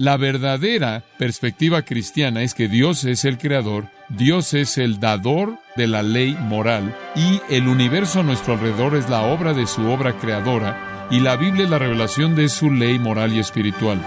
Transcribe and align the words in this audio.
La 0.00 0.16
verdadera 0.16 1.02
perspectiva 1.18 1.82
cristiana 1.82 2.42
es 2.42 2.54
que 2.54 2.68
Dios 2.68 3.02
es 3.02 3.24
el 3.24 3.36
creador, 3.36 3.90
Dios 4.08 4.54
es 4.54 4.78
el 4.78 5.00
dador 5.00 5.58
de 5.74 5.88
la 5.88 6.04
ley 6.04 6.36
moral 6.40 6.96
y 7.16 7.40
el 7.50 7.66
universo 7.66 8.20
a 8.20 8.22
nuestro 8.22 8.52
alrededor 8.52 8.94
es 8.94 9.10
la 9.10 9.22
obra 9.22 9.54
de 9.54 9.66
su 9.66 9.90
obra 9.90 10.16
creadora 10.16 11.08
y 11.10 11.18
la 11.18 11.34
Biblia 11.34 11.64
es 11.64 11.70
la 11.70 11.80
revelación 11.80 12.36
de 12.36 12.48
su 12.48 12.70
ley 12.70 12.96
moral 13.00 13.32
y 13.32 13.40
espiritual. 13.40 14.00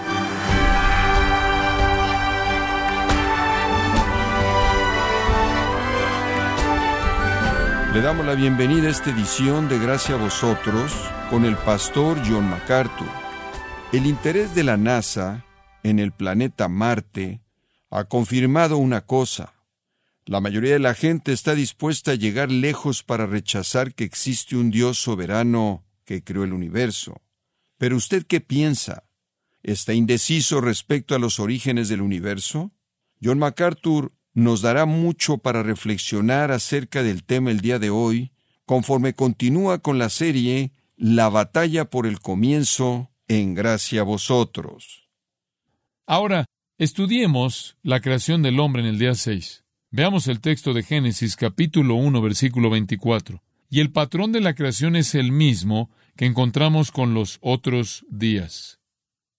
Le 7.92 8.00
damos 8.00 8.24
la 8.24 8.34
bienvenida 8.34 8.88
a 8.88 8.92
esta 8.92 9.10
edición 9.10 9.68
de 9.68 9.78
Gracia 9.78 10.14
a 10.14 10.18
vosotros 10.18 10.90
con 11.28 11.44
el 11.44 11.56
pastor 11.56 12.16
John 12.26 12.48
MacArthur. 12.48 13.08
El 13.92 14.06
interés 14.06 14.54
de 14.54 14.64
la 14.64 14.78
NASA 14.78 15.44
en 15.82 15.98
el 15.98 16.12
planeta 16.12 16.68
Marte 16.68 17.42
ha 17.90 18.04
confirmado 18.04 18.78
una 18.78 19.02
cosa. 19.06 19.54
La 20.24 20.40
mayoría 20.40 20.72
de 20.72 20.78
la 20.78 20.94
gente 20.94 21.32
está 21.32 21.54
dispuesta 21.54 22.12
a 22.12 22.16
llegar 22.16 22.50
lejos 22.50 23.02
para 23.02 23.26
rechazar 23.26 23.94
que 23.94 24.04
existe 24.04 24.56
un 24.56 24.70
Dios 24.70 24.98
soberano 24.98 25.84
que 26.04 26.22
creó 26.22 26.44
el 26.44 26.52
universo. 26.52 27.20
Pero 27.76 27.96
usted 27.96 28.24
qué 28.24 28.40
piensa? 28.40 29.04
¿Está 29.62 29.94
indeciso 29.94 30.60
respecto 30.60 31.14
a 31.14 31.18
los 31.18 31.40
orígenes 31.40 31.88
del 31.88 32.00
universo? 32.00 32.72
John 33.22 33.38
MacArthur 33.38 34.12
nos 34.34 34.62
dará 34.62 34.86
mucho 34.86 35.38
para 35.38 35.62
reflexionar 35.62 36.50
acerca 36.50 37.02
del 37.02 37.24
tema 37.24 37.50
el 37.50 37.60
día 37.60 37.78
de 37.78 37.90
hoy, 37.90 38.32
conforme 38.64 39.14
continúa 39.14 39.78
con 39.78 39.98
la 39.98 40.08
serie 40.08 40.72
La 40.96 41.28
batalla 41.28 41.90
por 41.90 42.06
el 42.06 42.20
comienzo 42.20 43.10
en 43.28 43.54
gracia 43.54 44.00
a 44.02 44.04
vosotros. 44.04 45.01
Ahora, 46.06 46.46
estudiemos 46.78 47.76
la 47.82 48.00
creación 48.00 48.42
del 48.42 48.58
hombre 48.58 48.82
en 48.82 48.88
el 48.88 48.98
día 48.98 49.14
6. 49.14 49.64
Veamos 49.90 50.26
el 50.26 50.40
texto 50.40 50.74
de 50.74 50.82
Génesis 50.82 51.36
capítulo 51.36 51.94
1 51.94 52.20
versículo 52.20 52.70
24. 52.70 53.40
Y 53.70 53.80
el 53.80 53.92
patrón 53.92 54.32
de 54.32 54.40
la 54.40 54.54
creación 54.54 54.96
es 54.96 55.14
el 55.14 55.30
mismo 55.30 55.90
que 56.16 56.26
encontramos 56.26 56.90
con 56.90 57.14
los 57.14 57.38
otros 57.40 58.04
días. 58.10 58.80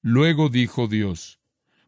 Luego 0.01 0.47
dijo 0.49 0.87
Dios, 0.87 1.39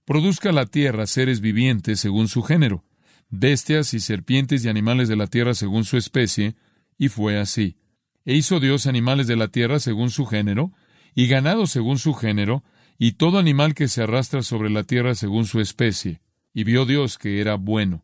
produzca 0.04 0.52
la 0.52 0.66
tierra 0.66 1.08
seres 1.08 1.40
vivientes 1.40 2.02
según 2.02 2.28
su 2.28 2.44
género, 2.44 2.84
bestias 3.30 3.94
y 3.94 4.02
serpientes 4.02 4.66
y 4.66 4.70
animales 4.70 5.08
de 5.08 5.16
la 5.16 5.28
tierra 5.28 5.54
según 5.54 5.86
su 5.86 5.96
especie, 5.98 6.56
y 6.98 7.08
fue 7.08 7.40
así. 7.40 7.78
E 8.26 8.36
hizo 8.36 8.60
Dios 8.60 8.88
animales 8.88 9.28
de 9.28 9.38
la 9.38 9.48
tierra 9.48 9.80
según 9.80 10.10
su 10.10 10.26
género, 10.26 10.74
y 11.14 11.28
ganado 11.28 11.66
según 11.66 11.98
su 11.98 12.14
género, 12.14 12.64
y 12.98 13.14
todo 13.14 13.40
animal 13.40 13.76
que 13.76 13.88
se 13.88 14.04
arrastra 14.04 14.42
sobre 14.42 14.70
la 14.70 14.84
tierra 14.84 15.16
según 15.16 15.46
su 15.46 15.60
especie. 15.60 16.22
Y 16.54 16.64
vio 16.64 16.86
Dios 16.86 17.18
que 17.18 17.42
era 17.42 17.56
bueno. 17.56 18.04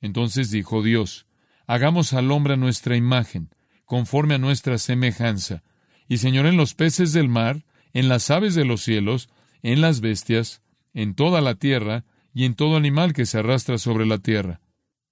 Entonces 0.00 0.50
dijo 0.50 0.82
Dios, 0.82 1.26
Hagamos 1.66 2.12
al 2.12 2.30
hombre 2.32 2.54
a 2.54 2.56
nuestra 2.56 2.96
imagen, 2.96 3.50
conforme 3.84 4.34
a 4.34 4.38
nuestra 4.38 4.78
semejanza, 4.78 5.62
y 6.08 6.26
en 6.26 6.56
los 6.56 6.74
peces 6.74 7.12
del 7.12 7.28
mar, 7.28 7.64
en 7.92 8.08
las 8.08 8.30
aves 8.30 8.54
de 8.54 8.64
los 8.64 8.82
cielos, 8.82 9.30
en 9.62 9.80
las 9.80 10.00
bestias, 10.00 10.62
en 10.92 11.14
toda 11.14 11.40
la 11.40 11.54
tierra, 11.54 12.04
y 12.34 12.44
en 12.44 12.54
todo 12.54 12.76
animal 12.76 13.12
que 13.12 13.26
se 13.26 13.38
arrastra 13.38 13.78
sobre 13.78 14.06
la 14.06 14.18
tierra. 14.18 14.60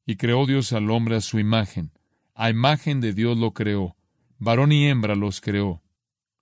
Y 0.05 0.17
creó 0.17 0.45
Dios 0.47 0.73
al 0.73 0.91
hombre 0.91 1.17
a 1.17 1.21
su 1.21 1.39
imagen. 1.39 1.93
A 2.35 2.51
imagen 2.51 3.01
de 3.01 3.13
Dios 3.13 3.39
lo 3.39 3.53
creó. 3.53 3.97
Varón 4.39 4.73
y 4.73 4.87
hembra 4.89 5.15
los 5.15 5.41
creó. 5.41 5.83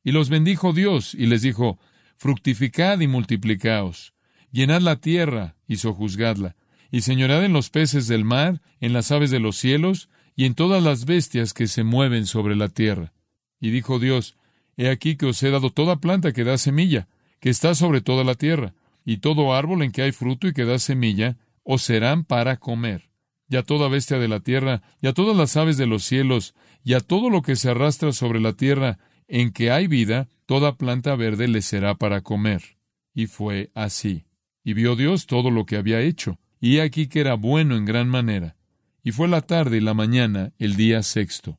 Y 0.02 0.12
los 0.12 0.30
bendijo 0.30 0.72
Dios, 0.72 1.14
y 1.14 1.26
les 1.26 1.42
dijo, 1.42 1.78
fructificad 2.18 3.00
y 3.00 3.06
multiplicaos, 3.06 4.12
llenad 4.50 4.82
la 4.82 4.96
tierra 4.96 5.54
y 5.66 5.76
sojuzgadla, 5.76 6.56
y 6.90 7.02
señorad 7.02 7.44
en 7.44 7.52
los 7.52 7.70
peces 7.70 8.08
del 8.08 8.24
mar, 8.24 8.60
en 8.80 8.92
las 8.92 9.12
aves 9.12 9.30
de 9.30 9.40
los 9.40 9.56
cielos, 9.56 10.08
y 10.34 10.44
en 10.44 10.54
todas 10.54 10.82
las 10.82 11.04
bestias 11.04 11.54
que 11.54 11.66
se 11.66 11.84
mueven 11.84 12.26
sobre 12.26 12.56
la 12.56 12.68
tierra. 12.68 13.12
Y 13.60 13.70
dijo 13.70 13.98
Dios, 13.98 14.36
He 14.76 14.90
aquí 14.90 15.16
que 15.16 15.26
os 15.26 15.42
he 15.42 15.50
dado 15.50 15.70
toda 15.70 15.96
planta 15.96 16.32
que 16.32 16.44
da 16.44 16.58
semilla, 16.58 17.08
que 17.40 17.50
está 17.50 17.74
sobre 17.74 18.00
toda 18.00 18.22
la 18.22 18.34
tierra, 18.34 18.74
y 19.04 19.18
todo 19.18 19.54
árbol 19.54 19.82
en 19.82 19.90
que 19.90 20.02
hay 20.02 20.12
fruto 20.12 20.46
y 20.46 20.52
que 20.52 20.64
da 20.64 20.78
semilla, 20.78 21.36
os 21.64 21.82
serán 21.82 22.24
para 22.24 22.58
comer. 22.58 23.10
Y 23.48 23.56
a 23.56 23.62
toda 23.62 23.88
bestia 23.88 24.18
de 24.18 24.28
la 24.28 24.40
tierra, 24.40 24.82
y 25.00 25.08
a 25.08 25.12
todas 25.12 25.36
las 25.36 25.56
aves 25.56 25.76
de 25.76 25.86
los 25.86 26.04
cielos, 26.04 26.54
y 26.84 26.94
a 26.94 27.00
todo 27.00 27.30
lo 27.30 27.42
que 27.42 27.56
se 27.56 27.70
arrastra 27.70 28.12
sobre 28.12 28.40
la 28.40 28.52
tierra, 28.52 28.98
en 29.26 29.52
que 29.52 29.70
hay 29.70 29.86
vida, 29.86 30.28
toda 30.48 30.76
planta 30.78 31.14
verde 31.14 31.46
le 31.46 31.60
será 31.60 31.96
para 31.96 32.22
comer. 32.22 32.78
Y 33.14 33.26
fue 33.26 33.70
así. 33.74 34.24
Y 34.64 34.72
vio 34.72 34.96
Dios 34.96 35.26
todo 35.26 35.50
lo 35.50 35.66
que 35.66 35.76
había 35.76 36.00
hecho, 36.00 36.38
y 36.58 36.78
aquí 36.78 37.06
que 37.06 37.20
era 37.20 37.34
bueno 37.34 37.76
en 37.76 37.84
gran 37.84 38.08
manera. 38.08 38.56
Y 39.02 39.12
fue 39.12 39.28
la 39.28 39.42
tarde 39.42 39.76
y 39.76 39.80
la 39.80 39.92
mañana, 39.92 40.54
el 40.58 40.74
día 40.74 41.02
sexto. 41.02 41.58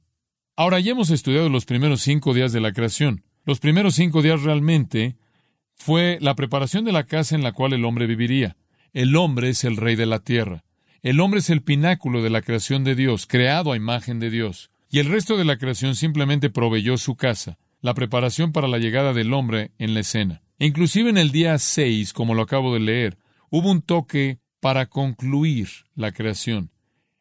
Ahora 0.56 0.80
ya 0.80 0.94
hemos 0.94 1.12
estudiado 1.12 1.50
los 1.50 1.66
primeros 1.66 2.02
cinco 2.02 2.34
días 2.34 2.52
de 2.52 2.62
la 2.62 2.74
creación. 2.74 3.24
Los 3.46 3.60
primeros 3.60 3.94
cinco 3.94 4.24
días 4.24 4.42
realmente 4.42 5.18
fue 5.76 6.18
la 6.20 6.34
preparación 6.34 6.84
de 6.84 6.92
la 6.92 7.04
casa 7.04 7.36
en 7.36 7.44
la 7.44 7.52
cual 7.52 7.74
el 7.74 7.86
hombre 7.86 8.08
viviría. 8.08 8.58
El 8.92 9.16
hombre 9.16 9.50
es 9.50 9.66
el 9.66 9.78
rey 9.78 9.96
de 9.98 10.08
la 10.08 10.20
tierra. 10.20 10.64
El 11.04 11.20
hombre 11.20 11.42
es 11.42 11.52
el 11.52 11.62
pináculo 11.62 12.24
de 12.24 12.32
la 12.32 12.42
creación 12.42 12.84
de 12.84 12.96
Dios, 12.96 13.28
creado 13.28 13.72
a 13.72 13.78
imagen 13.78 14.20
de 14.20 14.32
Dios. 14.32 14.72
Y 14.90 14.98
el 14.98 15.10
resto 15.10 15.38
de 15.38 15.46
la 15.46 15.58
creación 15.58 15.96
simplemente 15.96 16.50
proveyó 16.50 16.98
su 16.98 17.16
casa 17.16 17.60
la 17.82 17.94
preparación 17.94 18.52
para 18.52 18.68
la 18.68 18.78
llegada 18.78 19.14
del 19.14 19.34
hombre 19.34 19.72
en 19.78 19.94
la 19.94 20.02
escena. 20.02 20.42
Inclusive 20.58 21.10
en 21.10 21.18
el 21.18 21.32
día 21.32 21.58
6, 21.58 22.14
como 22.14 22.34
lo 22.34 22.42
acabo 22.42 22.74
de 22.74 22.80
leer, 22.80 23.18
hubo 23.50 23.72
un 23.72 23.82
toque 23.82 24.40
para 24.60 24.88
concluir 24.88 25.70
la 25.96 26.12
creación. 26.12 26.72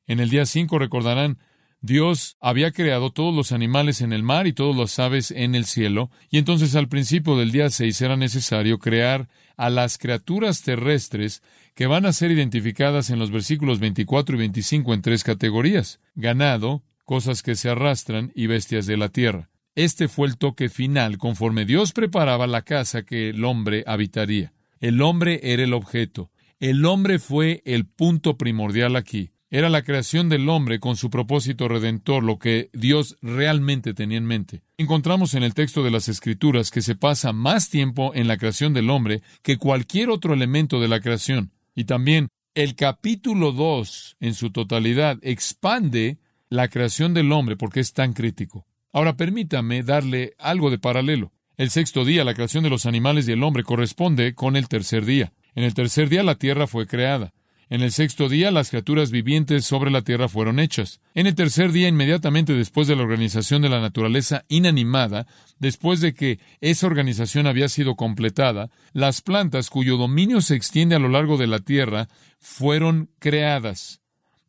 En 0.06 0.20
el 0.20 0.30
día 0.30 0.46
5 0.46 0.78
recordarán, 0.78 1.38
Dios 1.80 2.36
había 2.40 2.72
creado 2.72 3.12
todos 3.12 3.32
los 3.32 3.52
animales 3.52 4.00
en 4.00 4.12
el 4.12 4.24
mar 4.24 4.48
y 4.48 4.52
todas 4.52 4.76
las 4.76 4.98
aves 4.98 5.30
en 5.30 5.54
el 5.54 5.64
cielo, 5.64 6.10
y 6.28 6.38
entonces 6.38 6.74
al 6.74 6.88
principio 6.88 7.36
del 7.36 7.52
día 7.52 7.70
6 7.70 8.00
era 8.02 8.16
necesario 8.16 8.80
crear 8.80 9.28
a 9.56 9.70
las 9.70 9.98
criaturas 9.98 10.62
terrestres 10.62 11.42
que 11.76 11.86
van 11.86 12.06
a 12.06 12.12
ser 12.12 12.32
identificadas 12.32 13.10
en 13.10 13.20
los 13.20 13.30
versículos 13.30 13.78
24 13.78 14.34
y 14.34 14.38
25 14.38 14.94
en 14.94 15.02
tres 15.02 15.22
categorías, 15.22 16.00
ganado, 16.16 16.82
cosas 17.04 17.42
que 17.42 17.54
se 17.54 17.70
arrastran 17.70 18.32
y 18.34 18.48
bestias 18.48 18.86
de 18.86 18.96
la 18.96 19.10
tierra. 19.10 19.48
Este 19.74 20.08
fue 20.08 20.26
el 20.28 20.38
toque 20.38 20.68
final 20.68 21.18
conforme 21.18 21.64
Dios 21.64 21.92
preparaba 21.92 22.46
la 22.46 22.62
casa 22.62 23.02
que 23.02 23.30
el 23.30 23.44
hombre 23.44 23.84
habitaría. 23.86 24.52
El 24.80 25.02
hombre 25.02 25.40
era 25.42 25.64
el 25.64 25.72
objeto. 25.72 26.30
El 26.60 26.84
hombre 26.84 27.18
fue 27.18 27.62
el 27.64 27.86
punto 27.86 28.36
primordial 28.36 28.96
aquí. 28.96 29.30
Era 29.50 29.70
la 29.70 29.82
creación 29.82 30.28
del 30.28 30.48
hombre 30.50 30.78
con 30.78 30.96
su 30.96 31.08
propósito 31.08 31.68
redentor, 31.68 32.22
lo 32.22 32.38
que 32.38 32.68
Dios 32.74 33.16
realmente 33.22 33.94
tenía 33.94 34.18
en 34.18 34.26
mente. 34.26 34.62
Encontramos 34.76 35.32
en 35.32 35.42
el 35.42 35.54
texto 35.54 35.82
de 35.82 35.90
las 35.90 36.08
Escrituras 36.08 36.70
que 36.70 36.82
se 36.82 36.96
pasa 36.96 37.32
más 37.32 37.70
tiempo 37.70 38.12
en 38.14 38.28
la 38.28 38.36
creación 38.36 38.74
del 38.74 38.90
hombre 38.90 39.22
que 39.42 39.56
cualquier 39.56 40.10
otro 40.10 40.34
elemento 40.34 40.80
de 40.80 40.88
la 40.88 41.00
creación. 41.00 41.52
Y 41.74 41.84
también 41.84 42.28
el 42.54 42.74
capítulo 42.74 43.52
2 43.52 44.16
en 44.20 44.34
su 44.34 44.50
totalidad 44.50 45.18
expande 45.22 46.18
la 46.50 46.68
creación 46.68 47.14
del 47.14 47.32
hombre 47.32 47.56
porque 47.56 47.80
es 47.80 47.94
tan 47.94 48.12
crítico. 48.12 48.66
Ahora 48.92 49.16
permítame 49.16 49.82
darle 49.82 50.34
algo 50.38 50.70
de 50.70 50.78
paralelo. 50.78 51.32
El 51.56 51.70
sexto 51.70 52.04
día, 52.04 52.24
la 52.24 52.34
creación 52.34 52.64
de 52.64 52.70
los 52.70 52.86
animales 52.86 53.28
y 53.28 53.32
el 53.32 53.42
hombre, 53.42 53.64
corresponde 53.64 54.34
con 54.34 54.56
el 54.56 54.68
tercer 54.68 55.04
día. 55.04 55.32
En 55.54 55.64
el 55.64 55.74
tercer 55.74 56.08
día 56.08 56.22
la 56.22 56.36
tierra 56.36 56.66
fue 56.66 56.86
creada. 56.86 57.32
En 57.70 57.82
el 57.82 57.92
sexto 57.92 58.30
día 58.30 58.50
las 58.50 58.70
criaturas 58.70 59.10
vivientes 59.10 59.66
sobre 59.66 59.90
la 59.90 60.00
tierra 60.00 60.28
fueron 60.28 60.58
hechas. 60.58 61.00
En 61.14 61.26
el 61.26 61.34
tercer 61.34 61.70
día, 61.70 61.88
inmediatamente 61.88 62.54
después 62.54 62.88
de 62.88 62.96
la 62.96 63.02
organización 63.02 63.60
de 63.60 63.68
la 63.68 63.80
naturaleza 63.80 64.44
inanimada, 64.48 65.26
después 65.58 66.00
de 66.00 66.14
que 66.14 66.38
esa 66.62 66.86
organización 66.86 67.46
había 67.46 67.68
sido 67.68 67.94
completada, 67.94 68.70
las 68.94 69.20
plantas 69.20 69.68
cuyo 69.68 69.98
dominio 69.98 70.40
se 70.40 70.54
extiende 70.54 70.94
a 70.94 70.98
lo 70.98 71.08
largo 71.10 71.36
de 71.36 71.46
la 71.46 71.58
tierra 71.58 72.08
fueron 72.40 73.10
creadas. 73.18 74.00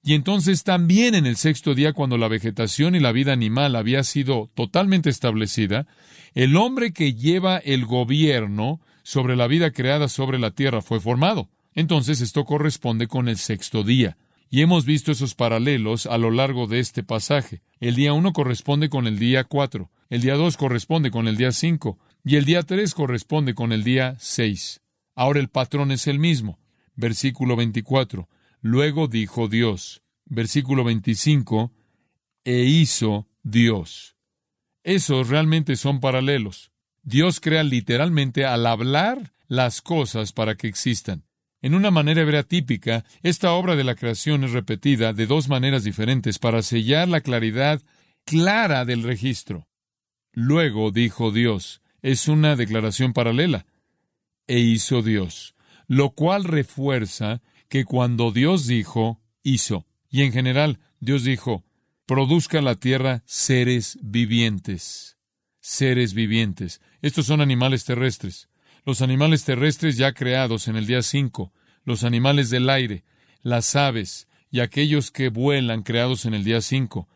Y 0.03 0.13
entonces 0.13 0.63
también 0.63 1.13
en 1.15 1.25
el 1.25 1.35
sexto 1.35 1.75
día, 1.75 1.93
cuando 1.93 2.17
la 2.17 2.27
vegetación 2.27 2.95
y 2.95 2.99
la 2.99 3.11
vida 3.11 3.33
animal 3.33 3.75
había 3.75 4.03
sido 4.03 4.49
totalmente 4.55 5.09
establecida, 5.09 5.87
el 6.33 6.55
hombre 6.55 6.93
que 6.93 7.13
lleva 7.13 7.57
el 7.57 7.85
gobierno 7.85 8.79
sobre 9.03 9.35
la 9.35 9.47
vida 9.47 9.71
creada 9.71 10.07
sobre 10.07 10.39
la 10.39 10.51
tierra 10.51 10.81
fue 10.81 10.99
formado. 10.99 11.49
Entonces 11.73 12.21
esto 12.21 12.45
corresponde 12.45 13.07
con 13.07 13.27
el 13.27 13.37
sexto 13.37 13.83
día. 13.83 14.17
Y 14.49 14.61
hemos 14.61 14.85
visto 14.85 15.11
esos 15.11 15.35
paralelos 15.35 16.05
a 16.07 16.17
lo 16.17 16.31
largo 16.31 16.65
de 16.65 16.79
este 16.79 17.03
pasaje. 17.03 17.61
El 17.79 17.95
día 17.95 18.13
uno 18.13 18.33
corresponde 18.33 18.89
con 18.89 19.05
el 19.05 19.19
día 19.19 19.43
cuatro, 19.43 19.91
el 20.09 20.21
día 20.21 20.35
dos 20.35 20.57
corresponde 20.57 21.11
con 21.11 21.27
el 21.27 21.37
día 21.37 21.51
cinco, 21.51 21.99
y 22.25 22.35
el 22.35 22.45
día 22.45 22.63
tres 22.63 22.95
corresponde 22.95 23.53
con 23.53 23.71
el 23.71 23.83
día 23.83 24.15
seis. 24.17 24.81
Ahora 25.15 25.39
el 25.39 25.49
patrón 25.49 25.91
es 25.91 26.07
el 26.07 26.17
mismo. 26.17 26.59
Versículo 26.95 27.55
24. 27.55 28.27
Luego 28.61 29.07
dijo 29.07 29.47
Dios, 29.47 30.01
versículo 30.25 30.83
25, 30.83 31.71
e 32.43 32.63
hizo 32.63 33.27
Dios. 33.43 34.17
Esos 34.83 35.29
realmente 35.29 35.75
son 35.75 35.99
paralelos. 35.99 36.71
Dios 37.03 37.39
crea 37.39 37.63
literalmente 37.63 38.45
al 38.45 38.65
hablar 38.65 39.33
las 39.47 39.81
cosas 39.81 40.33
para 40.33 40.55
que 40.55 40.67
existan. 40.67 41.23
En 41.61 41.73
una 41.73 41.91
manera 41.91 42.21
hebrea 42.21 42.43
típica, 42.43 43.03
esta 43.21 43.51
obra 43.51 43.75
de 43.75 43.83
la 43.83 43.95
creación 43.95 44.43
es 44.43 44.51
repetida 44.51 45.11
de 45.11 45.25
dos 45.25 45.49
maneras 45.49 45.83
diferentes 45.83 46.39
para 46.39 46.61
sellar 46.61 47.07
la 47.07 47.21
claridad 47.21 47.81
clara 48.25 48.85
del 48.85 49.03
registro. 49.03 49.67
Luego 50.31 50.91
dijo 50.91 51.31
Dios, 51.31 51.81
es 52.01 52.27
una 52.27 52.55
declaración 52.55 53.11
paralela, 53.11 53.65
e 54.47 54.59
hizo 54.59 55.01
Dios, 55.01 55.55
lo 55.87 56.11
cual 56.11 56.45
refuerza 56.45 57.41
que 57.69 57.85
cuando 57.85 58.31
Dios 58.31 58.67
dijo, 58.67 59.21
hizo. 59.43 59.85
Y 60.09 60.23
en 60.23 60.33
general, 60.33 60.79
Dios 60.99 61.23
dijo, 61.23 61.63
produzca 62.05 62.61
la 62.61 62.75
tierra 62.75 63.23
seres 63.25 63.97
vivientes. 64.01 65.17
Seres 65.61 66.13
vivientes. 66.13 66.81
Estos 67.01 67.27
son 67.27 67.41
animales 67.41 67.85
terrestres. 67.85 68.49
Los 68.85 69.01
animales 69.01 69.45
terrestres 69.45 69.97
ya 69.97 70.13
creados 70.13 70.67
en 70.67 70.75
el 70.75 70.87
día 70.87 71.03
cinco, 71.03 71.53
los 71.83 72.03
animales 72.03 72.49
del 72.49 72.69
aire, 72.69 73.03
las 73.43 73.75
aves 73.75 74.27
y 74.49 74.61
aquellos 74.61 75.11
que 75.11 75.29
vuelan 75.29 75.83
creados 75.83 76.25
en 76.25 76.33
el 76.33 76.43
día 76.43 76.61
cinco. 76.61 77.07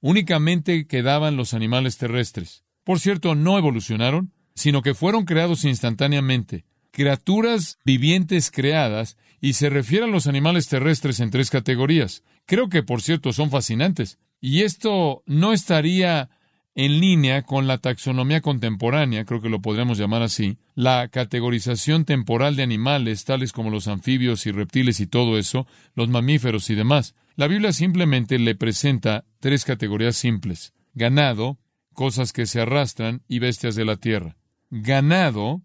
Únicamente 0.00 0.86
quedaban 0.86 1.36
los 1.36 1.54
animales 1.54 1.96
terrestres. 1.96 2.64
Por 2.84 3.00
cierto, 3.00 3.34
no 3.34 3.56
evolucionaron, 3.56 4.32
sino 4.54 4.82
que 4.82 4.94
fueron 4.94 5.24
creados 5.24 5.64
instantáneamente. 5.64 6.66
Criaturas 6.90 7.78
vivientes 7.84 8.50
creadas, 8.50 9.16
y 9.42 9.54
se 9.54 9.68
refiere 9.68 10.04
a 10.04 10.08
los 10.08 10.28
animales 10.28 10.68
terrestres 10.68 11.18
en 11.18 11.30
tres 11.30 11.50
categorías. 11.50 12.22
Creo 12.46 12.68
que, 12.68 12.84
por 12.84 13.02
cierto, 13.02 13.32
son 13.32 13.50
fascinantes. 13.50 14.18
Y 14.40 14.62
esto 14.62 15.24
no 15.26 15.52
estaría 15.52 16.30
en 16.76 17.00
línea 17.00 17.42
con 17.42 17.66
la 17.66 17.78
taxonomía 17.78 18.40
contemporánea, 18.40 19.24
creo 19.24 19.42
que 19.42 19.50
lo 19.50 19.60
podríamos 19.60 19.98
llamar 19.98 20.22
así, 20.22 20.58
la 20.74 21.08
categorización 21.08 22.04
temporal 22.04 22.56
de 22.56 22.62
animales, 22.62 23.24
tales 23.24 23.52
como 23.52 23.68
los 23.68 23.88
anfibios 23.88 24.46
y 24.46 24.52
reptiles 24.52 25.00
y 25.00 25.06
todo 25.08 25.36
eso, 25.36 25.66
los 25.94 26.08
mamíferos 26.08 26.70
y 26.70 26.76
demás. 26.76 27.14
La 27.34 27.48
Biblia 27.48 27.72
simplemente 27.72 28.38
le 28.38 28.54
presenta 28.54 29.24
tres 29.40 29.64
categorías 29.64 30.16
simples. 30.16 30.72
Ganado, 30.94 31.58
cosas 31.92 32.32
que 32.32 32.46
se 32.46 32.60
arrastran 32.60 33.22
y 33.26 33.40
bestias 33.40 33.74
de 33.74 33.84
la 33.84 33.96
tierra. 33.96 34.36
Ganado 34.70 35.62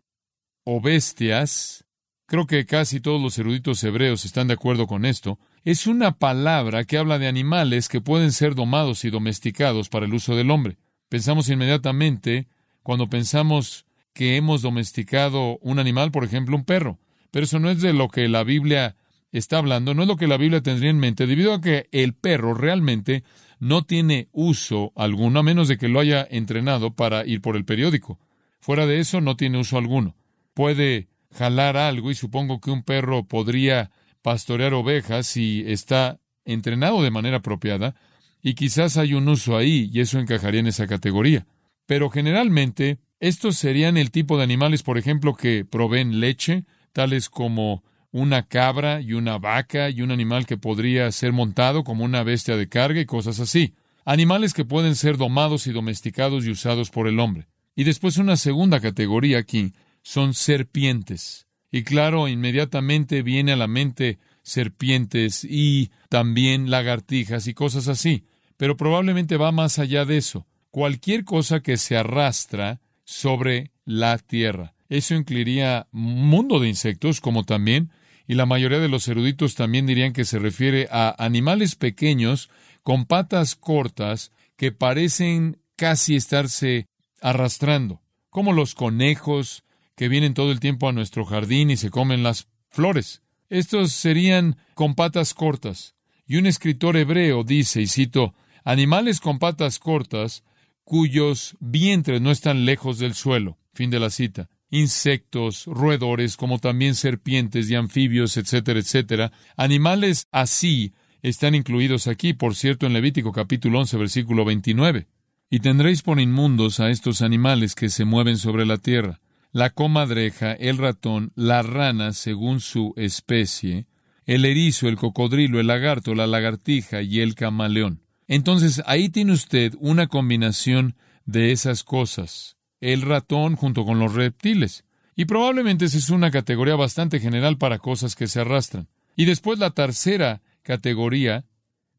o 0.63 0.81
bestias, 0.81 1.85
creo 2.27 2.45
que 2.45 2.65
casi 2.65 2.99
todos 2.99 3.21
los 3.21 3.39
eruditos 3.39 3.83
hebreos 3.83 4.25
están 4.25 4.47
de 4.47 4.53
acuerdo 4.53 4.85
con 4.85 5.05
esto, 5.05 5.39
es 5.63 5.87
una 5.87 6.19
palabra 6.19 6.83
que 6.83 6.97
habla 6.97 7.17
de 7.17 7.27
animales 7.27 7.89
que 7.89 8.01
pueden 8.01 8.31
ser 8.31 8.53
domados 8.53 9.03
y 9.05 9.09
domesticados 9.09 9.89
para 9.89 10.05
el 10.05 10.13
uso 10.13 10.35
del 10.35 10.51
hombre. 10.51 10.77
Pensamos 11.09 11.49
inmediatamente 11.49 12.47
cuando 12.83 13.09
pensamos 13.09 13.85
que 14.13 14.35
hemos 14.35 14.61
domesticado 14.61 15.57
un 15.61 15.79
animal, 15.79 16.11
por 16.11 16.23
ejemplo, 16.23 16.55
un 16.55 16.65
perro. 16.65 16.99
Pero 17.31 17.45
eso 17.45 17.59
no 17.59 17.69
es 17.69 17.81
de 17.81 17.93
lo 17.93 18.09
que 18.09 18.27
la 18.27 18.43
Biblia 18.43 18.95
está 19.31 19.57
hablando, 19.57 19.93
no 19.93 20.03
es 20.03 20.07
lo 20.07 20.17
que 20.17 20.27
la 20.27 20.37
Biblia 20.37 20.61
tendría 20.61 20.89
en 20.89 20.99
mente, 20.99 21.27
debido 21.27 21.53
a 21.53 21.61
que 21.61 21.87
el 21.91 22.13
perro 22.13 22.53
realmente 22.53 23.23
no 23.59 23.83
tiene 23.83 24.27
uso 24.31 24.91
alguno, 24.95 25.39
a 25.39 25.43
menos 25.43 25.67
de 25.67 25.77
que 25.77 25.87
lo 25.87 25.99
haya 25.99 26.27
entrenado 26.29 26.93
para 26.93 27.25
ir 27.25 27.41
por 27.41 27.55
el 27.55 27.65
periódico. 27.65 28.19
Fuera 28.59 28.85
de 28.85 28.99
eso, 28.99 29.21
no 29.21 29.37
tiene 29.37 29.59
uso 29.59 29.77
alguno. 29.77 30.15
Puede 30.53 31.07
jalar 31.33 31.77
algo 31.77 32.11
y 32.11 32.15
supongo 32.15 32.59
que 32.59 32.71
un 32.71 32.83
perro 32.83 33.25
podría 33.25 33.91
pastorear 34.21 34.73
ovejas 34.73 35.27
si 35.27 35.63
está 35.67 36.19
entrenado 36.45 37.03
de 37.03 37.11
manera 37.11 37.37
apropiada, 37.37 37.95
y 38.41 38.53
quizás 38.53 38.97
hay 38.97 39.13
un 39.13 39.27
uso 39.27 39.57
ahí 39.57 39.89
y 39.93 39.99
eso 39.99 40.19
encajaría 40.19 40.59
en 40.59 40.67
esa 40.67 40.87
categoría. 40.87 41.45
Pero 41.85 42.09
generalmente, 42.09 42.99
estos 43.19 43.57
serían 43.57 43.97
el 43.97 44.11
tipo 44.11 44.37
de 44.37 44.43
animales, 44.43 44.83
por 44.83 44.97
ejemplo, 44.97 45.33
que 45.33 45.65
proveen 45.65 46.19
leche, 46.19 46.65
tales 46.93 47.29
como 47.29 47.83
una 48.11 48.43
cabra 48.43 49.01
y 49.01 49.13
una 49.13 49.37
vaca 49.37 49.89
y 49.89 50.01
un 50.01 50.11
animal 50.11 50.45
que 50.45 50.57
podría 50.57 51.11
ser 51.11 51.33
montado 51.33 51.83
como 51.83 52.03
una 52.03 52.23
bestia 52.23 52.55
de 52.55 52.69
carga 52.69 53.01
y 53.01 53.05
cosas 53.05 53.39
así. 53.39 53.73
Animales 54.05 54.53
que 54.53 54.65
pueden 54.65 54.95
ser 54.95 55.17
domados 55.17 55.67
y 55.67 55.71
domesticados 55.71 56.45
y 56.45 56.51
usados 56.51 56.89
por 56.89 57.07
el 57.07 57.19
hombre. 57.19 57.47
Y 57.75 57.83
después 57.83 58.17
una 58.17 58.37
segunda 58.37 58.79
categoría 58.79 59.39
aquí 59.39 59.73
son 60.07 60.33
serpientes. 60.33 61.47
Y 61.69 61.83
claro, 61.83 62.29
inmediatamente 62.29 63.23
viene 63.23 63.51
a 63.51 63.57
la 63.57 63.67
mente 63.67 64.19
serpientes 64.41 65.43
y 65.43 65.91
también 66.07 66.71
lagartijas 66.71 67.45
y 67.47 67.53
cosas 67.53 67.89
así. 67.89 68.23
Pero 68.55 68.77
probablemente 68.77 69.35
va 69.35 69.51
más 69.51 69.79
allá 69.79 70.05
de 70.05 70.15
eso. 70.15 70.47
Cualquier 70.71 71.25
cosa 71.25 71.59
que 71.59 71.75
se 71.75 71.97
arrastra 71.97 72.79
sobre 73.03 73.71
la 73.83 74.17
tierra. 74.17 74.75
Eso 74.87 75.13
incluiría 75.13 75.87
un 75.91 76.25
mundo 76.29 76.61
de 76.61 76.69
insectos, 76.69 77.19
como 77.19 77.43
también, 77.43 77.91
y 78.27 78.35
la 78.35 78.45
mayoría 78.45 78.79
de 78.79 78.87
los 78.87 79.09
eruditos 79.09 79.55
también 79.55 79.85
dirían 79.85 80.13
que 80.13 80.23
se 80.23 80.39
refiere 80.39 80.87
a 80.89 81.21
animales 81.21 81.75
pequeños 81.75 82.49
con 82.81 83.07
patas 83.07 83.57
cortas 83.57 84.31
que 84.55 84.71
parecen 84.71 85.59
casi 85.75 86.15
estarse 86.15 86.87
arrastrando, 87.19 88.01
como 88.29 88.53
los 88.53 88.73
conejos 88.73 89.65
que 89.97 90.07
vienen 90.07 90.35
todo 90.35 90.51
el 90.51 90.61
tiempo 90.61 90.87
a 90.87 90.93
nuestro 90.93 91.25
jardín 91.25 91.71
y 91.71 91.75
se 91.75 91.89
comen 91.89 92.21
las 92.21 92.47
flores. 92.69 93.23
Estos 93.49 93.91
serían 93.91 94.55
con 94.75 94.93
patas 94.93 95.33
cortas. 95.33 95.95
Y 96.27 96.37
un 96.37 96.45
escritor 96.45 96.95
hebreo 96.97 97.43
dice, 97.43 97.81
y 97.81 97.87
cito, 97.87 98.35
animales 98.63 99.19
con 99.19 99.39
patas 99.39 99.79
cortas 99.79 100.43
cuyos 100.83 101.57
vientres 101.59 102.21
no 102.21 102.29
están 102.29 102.63
lejos 102.63 102.99
del 102.99 103.15
suelo. 103.15 103.57
Fin 103.73 103.89
de 103.89 103.99
la 103.99 104.11
cita. 104.11 104.49
Insectos, 104.69 105.65
roedores, 105.65 106.37
como 106.37 106.59
también 106.59 106.93
serpientes 106.93 107.67
y 107.71 107.75
anfibios, 107.75 108.37
etcétera, 108.37 108.79
etcétera. 108.79 109.31
Animales 109.55 110.27
así 110.31 110.93
están 111.23 111.55
incluidos 111.55 112.05
aquí, 112.07 112.33
por 112.33 112.55
cierto, 112.55 112.85
en 112.85 112.93
Levítico 112.93 113.31
capítulo 113.31 113.79
11, 113.79 113.97
versículo 113.97 114.45
29. 114.45 115.07
Y 115.49 115.59
tendréis 115.59 116.03
por 116.03 116.19
inmundos 116.19 116.79
a 116.79 116.91
estos 116.91 117.23
animales 117.23 117.73
que 117.73 117.89
se 117.89 118.05
mueven 118.05 118.37
sobre 118.37 118.65
la 118.65 118.77
tierra 118.77 119.21
la 119.51 119.71
comadreja, 119.71 120.53
el 120.53 120.77
ratón, 120.77 121.31
la 121.35 121.61
rana 121.61 122.13
según 122.13 122.59
su 122.59 122.93
especie, 122.97 123.87
el 124.25 124.45
erizo, 124.45 124.87
el 124.87 124.97
cocodrilo, 124.97 125.59
el 125.59 125.67
lagarto, 125.67 126.13
la 126.13 126.27
lagartija 126.27 127.01
y 127.01 127.21
el 127.21 127.35
camaleón. 127.35 128.03
Entonces 128.27 128.83
ahí 128.85 129.09
tiene 129.09 129.31
usted 129.31 129.73
una 129.79 130.07
combinación 130.07 130.95
de 131.25 131.51
esas 131.51 131.83
cosas, 131.83 132.57
el 132.81 133.01
ratón 133.01 133.55
junto 133.55 133.85
con 133.85 133.99
los 133.99 134.13
reptiles. 134.13 134.85
Y 135.15 135.25
probablemente 135.25 135.85
esa 135.85 135.97
es 135.97 136.09
una 136.09 136.29
categoría 136.29 136.75
bastante 136.75 137.19
general 137.19 137.57
para 137.57 137.79
cosas 137.79 138.15
que 138.15 138.27
se 138.27 138.41
arrastran. 138.41 138.87
Y 139.15 139.25
después 139.25 139.57
la 139.57 139.71
tercera 139.71 140.41
categoría, 140.61 141.45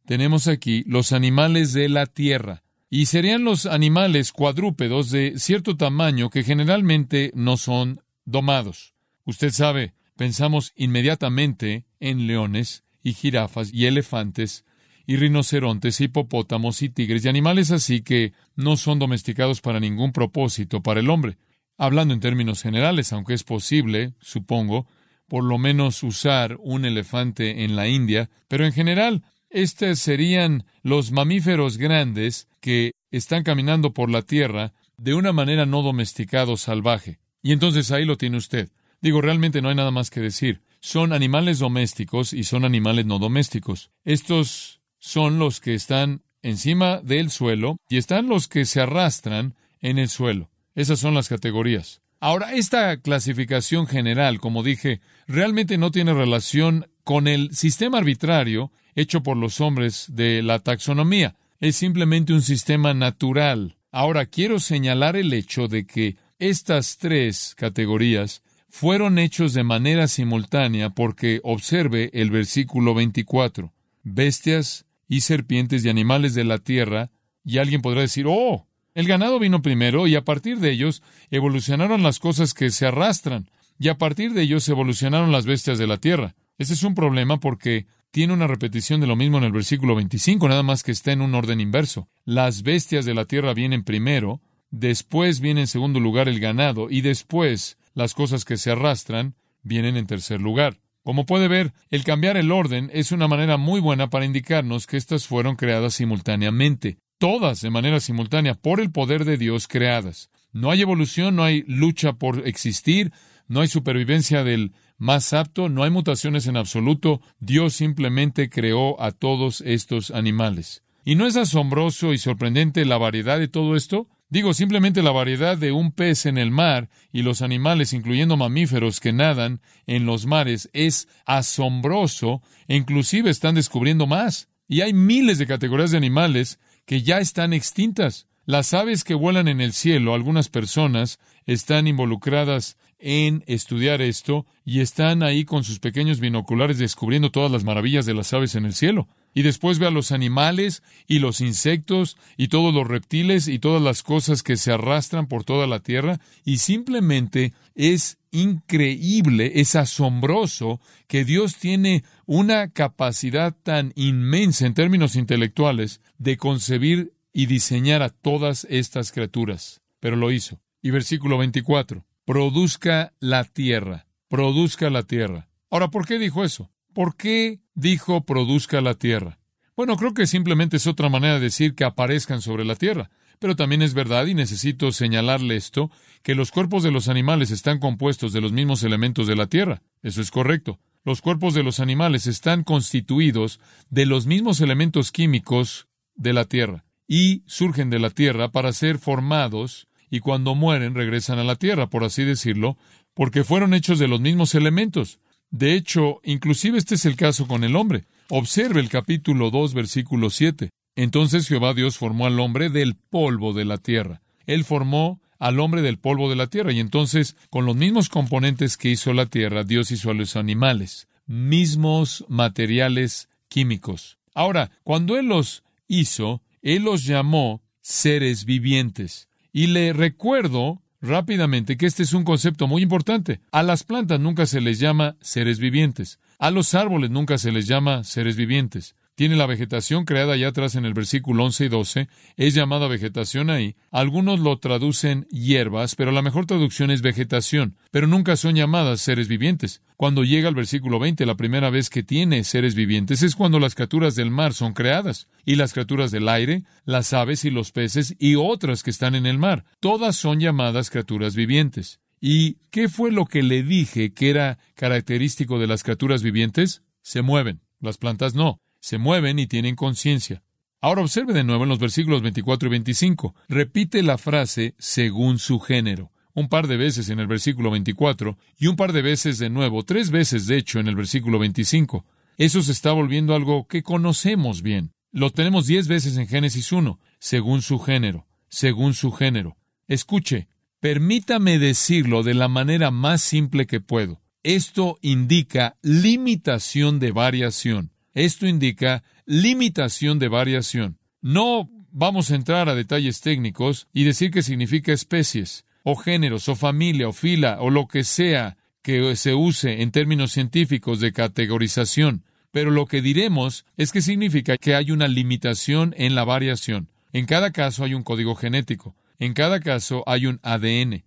tenemos 0.06 0.46
aquí 0.46 0.84
los 0.86 1.12
animales 1.12 1.72
de 1.72 1.88
la 1.88 2.06
tierra 2.06 2.62
y 2.90 3.06
serían 3.06 3.44
los 3.44 3.66
animales 3.66 4.32
cuadrúpedos 4.32 5.10
de 5.10 5.34
cierto 5.38 5.76
tamaño 5.76 6.30
que 6.30 6.42
generalmente 6.42 7.30
no 7.34 7.56
son 7.56 8.00
domados. 8.24 8.94
Usted 9.24 9.50
sabe, 9.50 9.94
pensamos 10.16 10.72
inmediatamente 10.74 11.84
en 12.00 12.26
leones 12.26 12.84
y 13.02 13.12
jirafas 13.12 13.72
y 13.72 13.86
elefantes 13.86 14.64
y 15.06 15.16
rinocerontes, 15.16 16.00
hipopótamos 16.00 16.82
y 16.82 16.90
tigres 16.90 17.24
y 17.24 17.28
animales 17.28 17.70
así 17.70 18.02
que 18.02 18.32
no 18.56 18.76
son 18.76 18.98
domesticados 18.98 19.60
para 19.60 19.80
ningún 19.80 20.12
propósito 20.12 20.82
para 20.82 21.00
el 21.00 21.08
hombre. 21.10 21.38
Hablando 21.78 22.12
en 22.12 22.20
términos 22.20 22.62
generales, 22.62 23.12
aunque 23.12 23.34
es 23.34 23.44
posible, 23.44 24.14
supongo, 24.20 24.86
por 25.28 25.44
lo 25.44 25.58
menos 25.58 26.02
usar 26.02 26.58
un 26.60 26.84
elefante 26.84 27.64
en 27.64 27.76
la 27.76 27.86
India, 27.86 28.28
pero 28.48 28.66
en 28.66 28.72
general 28.72 29.22
estos 29.50 29.98
serían 29.98 30.64
los 30.82 31.12
mamíferos 31.12 31.78
grandes 31.78 32.47
que 32.60 32.92
están 33.10 33.42
caminando 33.42 33.92
por 33.92 34.10
la 34.10 34.22
tierra 34.22 34.72
de 34.96 35.14
una 35.14 35.32
manera 35.32 35.66
no 35.66 35.82
domesticado 35.82 36.56
salvaje. 36.56 37.18
Y 37.42 37.52
entonces 37.52 37.90
ahí 37.90 38.04
lo 38.04 38.16
tiene 38.16 38.36
usted. 38.36 38.70
Digo, 39.00 39.20
realmente 39.20 39.62
no 39.62 39.68
hay 39.68 39.74
nada 39.74 39.90
más 39.90 40.10
que 40.10 40.20
decir. 40.20 40.62
Son 40.80 41.12
animales 41.12 41.58
domésticos 41.58 42.32
y 42.32 42.44
son 42.44 42.64
animales 42.64 43.06
no 43.06 43.18
domésticos. 43.18 43.90
Estos 44.04 44.80
son 44.98 45.38
los 45.38 45.60
que 45.60 45.74
están 45.74 46.22
encima 46.42 47.00
del 47.00 47.30
suelo 47.30 47.76
y 47.88 47.96
están 47.96 48.28
los 48.28 48.48
que 48.48 48.64
se 48.64 48.80
arrastran 48.80 49.54
en 49.80 49.98
el 49.98 50.08
suelo. 50.08 50.50
Esas 50.74 50.98
son 51.00 51.14
las 51.14 51.28
categorías. 51.28 52.00
Ahora, 52.20 52.52
esta 52.52 52.96
clasificación 53.00 53.86
general, 53.86 54.40
como 54.40 54.62
dije, 54.62 55.00
realmente 55.26 55.78
no 55.78 55.90
tiene 55.90 56.14
relación 56.14 56.88
con 57.04 57.28
el 57.28 57.54
sistema 57.54 57.98
arbitrario 57.98 58.72
hecho 58.96 59.22
por 59.22 59.36
los 59.36 59.60
hombres 59.60 60.06
de 60.08 60.42
la 60.42 60.58
taxonomía. 60.58 61.36
Es 61.60 61.74
simplemente 61.74 62.32
un 62.32 62.42
sistema 62.42 62.94
natural. 62.94 63.78
Ahora 63.90 64.26
quiero 64.26 64.60
señalar 64.60 65.16
el 65.16 65.32
hecho 65.32 65.66
de 65.66 65.86
que 65.86 66.16
estas 66.38 66.98
tres 66.98 67.54
categorías 67.56 68.42
fueron 68.68 69.18
hechos 69.18 69.54
de 69.54 69.64
manera 69.64 70.06
simultánea 70.06 70.90
porque 70.90 71.40
observe 71.42 72.10
el 72.12 72.30
versículo 72.30 72.94
24. 72.94 73.72
Bestias 74.04 74.86
y 75.08 75.22
serpientes 75.22 75.84
y 75.84 75.88
animales 75.88 76.34
de 76.34 76.44
la 76.44 76.58
tierra, 76.58 77.10
y 77.44 77.58
alguien 77.58 77.82
podrá 77.82 78.02
decir, 78.02 78.26
oh, 78.28 78.68
el 78.94 79.08
ganado 79.08 79.40
vino 79.40 79.60
primero 79.60 80.06
y 80.06 80.14
a 80.14 80.24
partir 80.24 80.60
de 80.60 80.70
ellos 80.70 81.02
evolucionaron 81.30 82.04
las 82.04 82.20
cosas 82.20 82.54
que 82.54 82.70
se 82.70 82.86
arrastran. 82.86 83.50
y 83.80 83.88
a 83.88 83.98
partir 83.98 84.32
de 84.32 84.42
ellos 84.42 84.68
evolucionaron 84.68 85.32
las 85.32 85.46
bestias 85.46 85.78
de 85.78 85.86
la 85.86 85.98
tierra. 85.98 86.34
Ese 86.56 86.74
es 86.74 86.82
un 86.82 86.94
problema 86.94 87.38
porque 87.38 87.86
tiene 88.10 88.32
una 88.32 88.46
repetición 88.46 89.00
de 89.00 89.06
lo 89.06 89.16
mismo 89.16 89.38
en 89.38 89.44
el 89.44 89.52
versículo 89.52 89.94
25, 89.94 90.48
nada 90.48 90.62
más 90.62 90.82
que 90.82 90.92
está 90.92 91.12
en 91.12 91.22
un 91.22 91.34
orden 91.34 91.60
inverso. 91.60 92.08
Las 92.24 92.62
bestias 92.62 93.04
de 93.04 93.14
la 93.14 93.26
tierra 93.26 93.54
vienen 93.54 93.84
primero, 93.84 94.40
después 94.70 95.40
viene 95.40 95.62
en 95.62 95.66
segundo 95.66 96.00
lugar 96.00 96.28
el 96.28 96.40
ganado 96.40 96.90
y 96.90 97.00
después 97.00 97.78
las 97.94 98.14
cosas 98.14 98.44
que 98.44 98.56
se 98.56 98.70
arrastran 98.70 99.34
vienen 99.62 99.96
en 99.96 100.06
tercer 100.06 100.40
lugar. 100.40 100.78
Como 101.02 101.26
puede 101.26 101.48
ver, 101.48 101.72
el 101.90 102.04
cambiar 102.04 102.36
el 102.36 102.52
orden 102.52 102.90
es 102.92 103.12
una 103.12 103.28
manera 103.28 103.56
muy 103.56 103.80
buena 103.80 104.10
para 104.10 104.24
indicarnos 104.24 104.86
que 104.86 104.96
éstas 104.96 105.26
fueron 105.26 105.56
creadas 105.56 105.94
simultáneamente, 105.94 106.98
todas 107.18 107.60
de 107.60 107.70
manera 107.70 108.00
simultánea 108.00 108.54
por 108.54 108.80
el 108.80 108.90
poder 108.90 109.24
de 109.24 109.38
Dios 109.38 109.68
creadas. 109.68 110.30
No 110.52 110.70
hay 110.70 110.82
evolución, 110.82 111.36
no 111.36 111.44
hay 111.44 111.64
lucha 111.66 112.14
por 112.14 112.46
existir, 112.46 113.12
no 113.48 113.60
hay 113.60 113.68
supervivencia 113.68 114.44
del 114.44 114.72
más 114.98 115.32
apto, 115.32 115.68
no 115.68 115.84
hay 115.84 115.90
mutaciones 115.90 116.46
en 116.46 116.56
absoluto, 116.56 117.20
Dios 117.40 117.74
simplemente 117.74 118.50
creó 118.50 119.00
a 119.00 119.12
todos 119.12 119.62
estos 119.62 120.10
animales. 120.10 120.82
¿Y 121.04 121.14
no 121.14 121.26
es 121.26 121.36
asombroso 121.36 122.12
y 122.12 122.18
sorprendente 122.18 122.84
la 122.84 122.98
variedad 122.98 123.38
de 123.38 123.48
todo 123.48 123.76
esto? 123.76 124.08
Digo, 124.28 124.52
simplemente 124.52 125.02
la 125.02 125.10
variedad 125.10 125.56
de 125.56 125.72
un 125.72 125.90
pez 125.92 126.26
en 126.26 126.36
el 126.36 126.50
mar 126.50 126.90
y 127.12 127.22
los 127.22 127.40
animales, 127.40 127.94
incluyendo 127.94 128.36
mamíferos 128.36 129.00
que 129.00 129.14
nadan 129.14 129.62
en 129.86 130.04
los 130.04 130.26
mares, 130.26 130.68
es 130.74 131.08
asombroso 131.24 132.42
e 132.66 132.76
inclusive 132.76 133.30
están 133.30 133.54
descubriendo 133.54 134.06
más. 134.06 134.48
Y 134.68 134.82
hay 134.82 134.92
miles 134.92 135.38
de 135.38 135.46
categorías 135.46 135.92
de 135.92 135.96
animales 135.96 136.58
que 136.84 137.02
ya 137.02 137.20
están 137.20 137.54
extintas. 137.54 138.26
Las 138.44 138.74
aves 138.74 139.02
que 139.02 139.14
vuelan 139.14 139.48
en 139.48 139.62
el 139.62 139.72
cielo, 139.72 140.12
algunas 140.12 140.50
personas 140.50 141.18
están 141.46 141.86
involucradas 141.86 142.76
en 142.98 143.44
estudiar 143.46 144.02
esto 144.02 144.46
y 144.64 144.80
están 144.80 145.22
ahí 145.22 145.44
con 145.44 145.64
sus 145.64 145.78
pequeños 145.78 146.20
binoculares 146.20 146.78
descubriendo 146.78 147.30
todas 147.30 147.50
las 147.50 147.64
maravillas 147.64 148.06
de 148.06 148.14
las 148.14 148.32
aves 148.32 148.54
en 148.54 148.64
el 148.64 148.74
cielo. 148.74 149.08
Y 149.34 149.42
después 149.42 149.78
ve 149.78 149.86
a 149.86 149.90
los 149.90 150.10
animales 150.10 150.82
y 151.06 151.20
los 151.20 151.40
insectos 151.40 152.16
y 152.36 152.48
todos 152.48 152.74
los 152.74 152.86
reptiles 152.86 153.46
y 153.46 153.58
todas 153.58 153.80
las 153.80 154.02
cosas 154.02 154.42
que 154.42 154.56
se 154.56 154.72
arrastran 154.72 155.28
por 155.28 155.44
toda 155.44 155.66
la 155.66 155.80
tierra 155.80 156.18
y 156.44 156.58
simplemente 156.58 157.52
es 157.74 158.18
increíble, 158.30 159.52
es 159.56 159.76
asombroso 159.76 160.80
que 161.06 161.24
Dios 161.24 161.56
tiene 161.56 162.04
una 162.26 162.70
capacidad 162.70 163.54
tan 163.62 163.92
inmensa 163.94 164.66
en 164.66 164.74
términos 164.74 165.14
intelectuales 165.14 166.00
de 166.18 166.36
concebir 166.36 167.12
y 167.32 167.46
diseñar 167.46 168.02
a 168.02 168.08
todas 168.08 168.66
estas 168.68 169.12
criaturas. 169.12 169.80
Pero 170.00 170.16
lo 170.16 170.32
hizo. 170.32 170.60
Y 170.82 170.90
versículo 170.90 171.38
24 171.38 172.07
produzca 172.28 173.14
la 173.20 173.44
tierra, 173.44 174.04
produzca 174.28 174.90
la 174.90 175.02
tierra. 175.02 175.48
Ahora, 175.70 175.88
¿por 175.88 176.06
qué 176.06 176.18
dijo 176.18 176.44
eso? 176.44 176.70
¿Por 176.92 177.16
qué 177.16 177.60
dijo 177.74 178.26
produzca 178.26 178.82
la 178.82 178.92
tierra? 178.92 179.38
Bueno, 179.74 179.96
creo 179.96 180.12
que 180.12 180.26
simplemente 180.26 180.76
es 180.76 180.86
otra 180.86 181.08
manera 181.08 181.36
de 181.36 181.40
decir 181.40 181.74
que 181.74 181.84
aparezcan 181.84 182.42
sobre 182.42 182.66
la 182.66 182.76
tierra. 182.76 183.08
Pero 183.38 183.56
también 183.56 183.80
es 183.80 183.94
verdad, 183.94 184.26
y 184.26 184.34
necesito 184.34 184.92
señalarle 184.92 185.56
esto, 185.56 185.90
que 186.22 186.34
los 186.34 186.50
cuerpos 186.50 186.82
de 186.82 186.90
los 186.90 187.08
animales 187.08 187.50
están 187.50 187.78
compuestos 187.78 188.34
de 188.34 188.42
los 188.42 188.52
mismos 188.52 188.82
elementos 188.82 189.26
de 189.26 189.36
la 189.36 189.46
tierra. 189.46 189.80
Eso 190.02 190.20
es 190.20 190.30
correcto. 190.30 190.78
Los 191.06 191.22
cuerpos 191.22 191.54
de 191.54 191.62
los 191.62 191.80
animales 191.80 192.26
están 192.26 192.62
constituidos 192.62 193.58
de 193.88 194.04
los 194.04 194.26
mismos 194.26 194.60
elementos 194.60 195.12
químicos 195.12 195.88
de 196.14 196.34
la 196.34 196.44
tierra 196.44 196.84
y 197.06 197.42
surgen 197.46 197.88
de 197.88 198.00
la 198.00 198.10
tierra 198.10 198.52
para 198.52 198.74
ser 198.74 198.98
formados 198.98 199.87
y 200.10 200.20
cuando 200.20 200.54
mueren 200.54 200.94
regresan 200.94 201.38
a 201.38 201.44
la 201.44 201.56
tierra, 201.56 201.88
por 201.88 202.04
así 202.04 202.24
decirlo, 202.24 202.76
porque 203.14 203.44
fueron 203.44 203.74
hechos 203.74 203.98
de 203.98 204.08
los 204.08 204.20
mismos 204.20 204.54
elementos. 204.54 205.20
De 205.50 205.74
hecho, 205.74 206.20
inclusive 206.24 206.78
este 206.78 206.96
es 206.96 207.04
el 207.04 207.16
caso 207.16 207.46
con 207.46 207.64
el 207.64 207.76
hombre. 207.76 208.04
Observe 208.28 208.80
el 208.80 208.88
capítulo 208.88 209.50
2, 209.50 209.74
versículo 209.74 210.30
7. 210.30 210.70
Entonces 210.96 211.48
Jehová 211.48 211.74
Dios 211.74 211.96
formó 211.96 212.26
al 212.26 212.38
hombre 212.40 212.70
del 212.70 212.96
polvo 212.96 213.52
de 213.52 213.64
la 213.64 213.78
tierra. 213.78 214.20
Él 214.46 214.64
formó 214.64 215.20
al 215.38 215.60
hombre 215.60 215.82
del 215.82 215.98
polvo 215.98 216.28
de 216.28 216.36
la 216.36 216.48
tierra 216.48 216.72
y 216.72 216.80
entonces 216.80 217.36
con 217.50 217.64
los 217.64 217.76
mismos 217.76 218.08
componentes 218.08 218.76
que 218.76 218.90
hizo 218.90 219.12
la 219.12 219.26
tierra, 219.26 219.64
Dios 219.64 219.90
hizo 219.90 220.10
a 220.10 220.14
los 220.14 220.36
animales, 220.36 221.08
mismos 221.26 222.24
materiales 222.28 223.28
químicos. 223.48 224.18
Ahora, 224.34 224.70
cuando 224.82 225.16
Él 225.18 225.26
los 225.26 225.62
hizo, 225.86 226.42
Él 226.62 226.82
los 226.82 227.04
llamó 227.04 227.62
seres 227.80 228.44
vivientes. 228.44 229.27
Y 229.52 229.68
le 229.68 229.92
recuerdo 229.92 230.82
rápidamente 231.00 231.76
que 231.76 231.86
este 231.86 232.02
es 232.02 232.12
un 232.12 232.24
concepto 232.24 232.66
muy 232.66 232.82
importante. 232.82 233.40
A 233.52 233.62
las 233.62 233.84
plantas 233.84 234.20
nunca 234.20 234.46
se 234.46 234.60
les 234.60 234.78
llama 234.78 235.16
seres 235.20 235.58
vivientes. 235.58 236.18
A 236.38 236.50
los 236.50 236.74
árboles 236.74 237.10
nunca 237.10 237.38
se 237.38 237.52
les 237.52 237.66
llama 237.66 238.04
seres 238.04 238.36
vivientes 238.36 238.94
tiene 239.18 239.34
la 239.34 239.46
vegetación 239.46 240.04
creada 240.04 240.34
allá 240.34 240.46
atrás 240.46 240.76
en 240.76 240.84
el 240.84 240.94
versículo 240.94 241.42
11 241.42 241.64
y 241.64 241.68
12, 241.68 242.08
es 242.36 242.54
llamada 242.54 242.86
vegetación 242.86 243.50
ahí. 243.50 243.74
Algunos 243.90 244.38
lo 244.38 244.60
traducen 244.60 245.26
hierbas, 245.28 245.96
pero 245.96 246.12
la 246.12 246.22
mejor 246.22 246.46
traducción 246.46 246.92
es 246.92 247.02
vegetación, 247.02 247.76
pero 247.90 248.06
nunca 248.06 248.36
son 248.36 248.54
llamadas 248.54 249.00
seres 249.00 249.26
vivientes. 249.26 249.82
Cuando 249.96 250.22
llega 250.22 250.46
al 250.46 250.54
versículo 250.54 251.00
20, 251.00 251.26
la 251.26 251.34
primera 251.34 251.68
vez 251.68 251.90
que 251.90 252.04
tiene 252.04 252.44
seres 252.44 252.76
vivientes 252.76 253.24
es 253.24 253.34
cuando 253.34 253.58
las 253.58 253.74
criaturas 253.74 254.14
del 254.14 254.30
mar 254.30 254.54
son 254.54 254.72
creadas, 254.72 255.26
y 255.44 255.56
las 255.56 255.72
criaturas 255.72 256.12
del 256.12 256.28
aire, 256.28 256.62
las 256.84 257.12
aves 257.12 257.44
y 257.44 257.50
los 257.50 257.72
peces 257.72 258.14
y 258.20 258.36
otras 258.36 258.84
que 258.84 258.90
están 258.90 259.16
en 259.16 259.26
el 259.26 259.36
mar. 259.36 259.64
Todas 259.80 260.14
son 260.14 260.38
llamadas 260.38 260.90
criaturas 260.90 261.34
vivientes. 261.34 261.98
¿Y 262.20 262.58
qué 262.70 262.88
fue 262.88 263.10
lo 263.10 263.26
que 263.26 263.42
le 263.42 263.64
dije 263.64 264.14
que 264.14 264.30
era 264.30 264.58
característico 264.76 265.58
de 265.58 265.66
las 265.66 265.82
criaturas 265.82 266.22
vivientes? 266.22 266.82
Se 267.02 267.22
mueven, 267.22 267.62
las 267.80 267.98
plantas 267.98 268.36
no 268.36 268.60
se 268.80 268.98
mueven 268.98 269.38
y 269.38 269.46
tienen 269.46 269.76
conciencia. 269.76 270.42
Ahora 270.80 271.02
observe 271.02 271.32
de 271.32 271.44
nuevo 271.44 271.64
en 271.64 271.68
los 271.70 271.80
versículos 271.80 272.22
24 272.22 272.68
y 272.68 272.70
25. 272.70 273.34
Repite 273.48 274.02
la 274.02 274.16
frase 274.16 274.74
según 274.78 275.38
su 275.38 275.58
género. 275.58 276.12
Un 276.34 276.48
par 276.48 276.68
de 276.68 276.76
veces 276.76 277.08
en 277.08 277.18
el 277.18 277.26
versículo 277.26 277.70
24 277.72 278.38
y 278.58 278.68
un 278.68 278.76
par 278.76 278.92
de 278.92 279.02
veces 279.02 279.38
de 279.38 279.50
nuevo, 279.50 279.82
tres 279.82 280.12
veces 280.12 280.46
de 280.46 280.56
hecho 280.56 280.78
en 280.78 280.86
el 280.86 280.94
versículo 280.94 281.40
25. 281.40 282.04
Eso 282.36 282.62
se 282.62 282.70
está 282.70 282.92
volviendo 282.92 283.34
algo 283.34 283.66
que 283.66 283.82
conocemos 283.82 284.62
bien. 284.62 284.92
Lo 285.10 285.30
tenemos 285.30 285.66
diez 285.66 285.88
veces 285.88 286.16
en 286.16 286.28
Génesis 286.28 286.70
1, 286.70 287.00
según 287.18 287.62
su 287.62 287.80
género, 287.80 288.28
según 288.48 288.94
su 288.94 289.10
género. 289.10 289.56
Escuche, 289.88 290.46
permítame 290.78 291.58
decirlo 291.58 292.22
de 292.22 292.34
la 292.34 292.46
manera 292.46 292.92
más 292.92 293.20
simple 293.20 293.66
que 293.66 293.80
puedo. 293.80 294.20
Esto 294.44 294.98
indica 295.02 295.76
limitación 295.82 297.00
de 297.00 297.10
variación. 297.10 297.90
Esto 298.14 298.46
indica 298.46 299.02
limitación 299.26 300.18
de 300.18 300.28
variación. 300.28 300.98
No 301.20 301.68
vamos 301.90 302.30
a 302.30 302.36
entrar 302.36 302.68
a 302.68 302.74
detalles 302.74 303.20
técnicos 303.20 303.88
y 303.92 304.04
decir 304.04 304.30
qué 304.30 304.42
significa 304.42 304.92
especies, 304.92 305.64
o 305.82 305.96
géneros, 305.96 306.48
o 306.48 306.54
familia, 306.54 307.08
o 307.08 307.12
fila, 307.12 307.58
o 307.60 307.70
lo 307.70 307.88
que 307.88 308.04
sea 308.04 308.56
que 308.82 309.16
se 309.16 309.34
use 309.34 309.82
en 309.82 309.90
términos 309.90 310.32
científicos 310.32 311.00
de 311.00 311.12
categorización. 311.12 312.24
Pero 312.50 312.70
lo 312.70 312.86
que 312.86 313.02
diremos 313.02 313.66
es 313.76 313.92
que 313.92 314.00
significa 314.00 314.56
que 314.56 314.74
hay 314.74 314.90
una 314.90 315.08
limitación 315.08 315.94
en 315.98 316.14
la 316.14 316.24
variación. 316.24 316.88
En 317.12 317.26
cada 317.26 317.52
caso 317.52 317.84
hay 317.84 317.94
un 317.94 318.02
código 318.02 318.34
genético. 318.34 318.94
En 319.18 319.34
cada 319.34 319.60
caso 319.60 320.04
hay 320.06 320.26
un 320.26 320.40
ADN. 320.42 321.04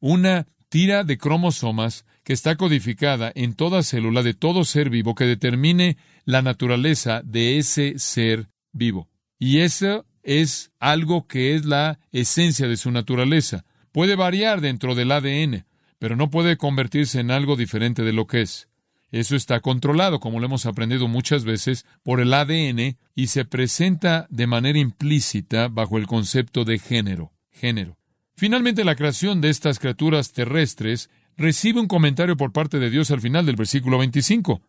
Una 0.00 0.46
tira 0.68 1.04
de 1.04 1.18
cromosomas 1.18 2.04
que 2.24 2.32
está 2.32 2.56
codificada 2.56 3.32
en 3.34 3.54
toda 3.54 3.82
célula 3.82 4.22
de 4.22 4.34
todo 4.34 4.64
ser 4.64 4.90
vivo 4.90 5.14
que 5.14 5.24
determine 5.24 5.96
la 6.28 6.42
naturaleza 6.42 7.22
de 7.24 7.56
ese 7.56 7.98
ser 7.98 8.50
vivo. 8.70 9.08
Y 9.38 9.60
eso 9.60 10.04
es 10.22 10.70
algo 10.78 11.26
que 11.26 11.54
es 11.54 11.64
la 11.64 12.00
esencia 12.12 12.68
de 12.68 12.76
su 12.76 12.90
naturaleza. 12.90 13.64
Puede 13.92 14.14
variar 14.14 14.60
dentro 14.60 14.94
del 14.94 15.10
ADN, 15.10 15.64
pero 15.98 16.16
no 16.16 16.28
puede 16.28 16.58
convertirse 16.58 17.20
en 17.20 17.30
algo 17.30 17.56
diferente 17.56 18.02
de 18.02 18.12
lo 18.12 18.26
que 18.26 18.42
es. 18.42 18.68
Eso 19.10 19.36
está 19.36 19.60
controlado, 19.60 20.20
como 20.20 20.38
lo 20.38 20.44
hemos 20.44 20.66
aprendido 20.66 21.08
muchas 21.08 21.46
veces, 21.46 21.86
por 22.02 22.20
el 22.20 22.34
ADN 22.34 22.98
y 23.14 23.28
se 23.28 23.46
presenta 23.46 24.26
de 24.28 24.46
manera 24.46 24.78
implícita 24.78 25.68
bajo 25.68 25.96
el 25.96 26.06
concepto 26.06 26.66
de 26.66 26.78
género. 26.78 27.32
Género. 27.50 27.96
Finalmente, 28.36 28.84
la 28.84 28.96
creación 28.96 29.40
de 29.40 29.48
estas 29.48 29.78
criaturas 29.78 30.32
terrestres 30.32 31.08
recibe 31.38 31.80
un 31.80 31.88
comentario 31.88 32.36
por 32.36 32.52
parte 32.52 32.78
de 32.78 32.90
Dios 32.90 33.10
al 33.12 33.22
final 33.22 33.46
del 33.46 33.56
versículo 33.56 33.96
25. 33.96 34.60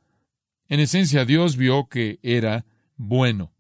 En 0.70 0.80
esencia, 0.80 1.26
Dios 1.26 1.58
vio 1.58 1.88
que 1.90 2.20
era 2.22 2.66
bueno. 2.96 3.52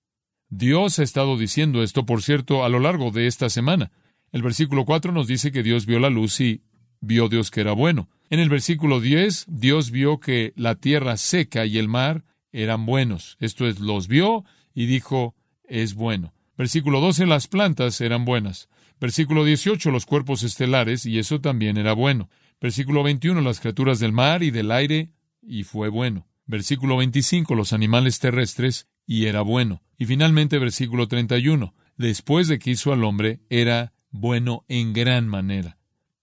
Dios 0.49 0.99
ha 0.99 1.03
estado 1.03 1.37
diciendo 1.37 1.83
esto, 1.83 2.05
por 2.05 2.21
cierto, 2.21 2.63
a 2.63 2.69
lo 2.69 2.79
largo 2.79 3.11
de 3.11 3.27
esta 3.27 3.49
semana. 3.49 3.91
El 4.31 4.43
versículo 4.43 4.85
4 4.85 5.11
nos 5.11 5.27
dice 5.27 5.51
que 5.51 5.63
Dios 5.63 5.87
vio 5.87 5.99
la 5.99 6.11
luz 6.11 6.39
y 6.39 6.61
vio 7.01 7.27
Dios 7.27 7.49
que 7.49 7.61
era 7.61 7.73
bueno. 7.73 8.09
En 8.29 8.39
el 8.39 8.49
versículo 8.49 9.01
10, 9.01 9.45
Dios 9.47 9.89
vio 9.89 10.19
que 10.19 10.53
la 10.55 10.75
tierra 10.75 11.17
seca 11.17 11.65
y 11.65 11.79
el 11.79 11.87
mar 11.87 12.25
eran 12.51 12.85
buenos. 12.85 13.37
Esto 13.39 13.67
es, 13.67 13.79
los 13.79 14.07
vio 14.07 14.45
y 14.75 14.85
dijo, 14.85 15.35
es 15.63 15.95
bueno. 15.95 16.33
Versículo 16.57 17.01
12, 17.01 17.25
las 17.25 17.47
plantas 17.47 18.01
eran 18.01 18.23
buenas. 18.23 18.69
Versículo 18.99 19.45
18, 19.45 19.89
los 19.89 20.05
cuerpos 20.05 20.43
estelares, 20.43 21.07
y 21.07 21.17
eso 21.17 21.41
también 21.41 21.77
era 21.77 21.93
bueno. 21.93 22.29
Versículo 22.61 23.01
21, 23.01 23.41
las 23.41 23.61
criaturas 23.61 23.99
del 23.99 24.11
mar 24.11 24.43
y 24.43 24.51
del 24.51 24.71
aire, 24.71 25.09
y 25.41 25.63
fue 25.63 25.89
bueno. 25.89 26.28
Versículo 26.49 26.97
25, 26.97 27.53
los 27.53 27.73
animales 27.73 28.17
terrestres, 28.17 28.87
y 29.05 29.27
era 29.27 29.41
bueno. 29.41 29.83
Y 29.99 30.07
finalmente, 30.07 30.57
versículo 30.57 31.07
31, 31.07 31.75
después 31.95 32.47
de 32.47 32.57
que 32.57 32.71
hizo 32.71 32.91
al 32.91 33.03
hombre, 33.03 33.41
era 33.51 33.93
bueno 34.09 34.65
en 34.67 34.91
gran 34.93 35.27
manera. 35.27 35.77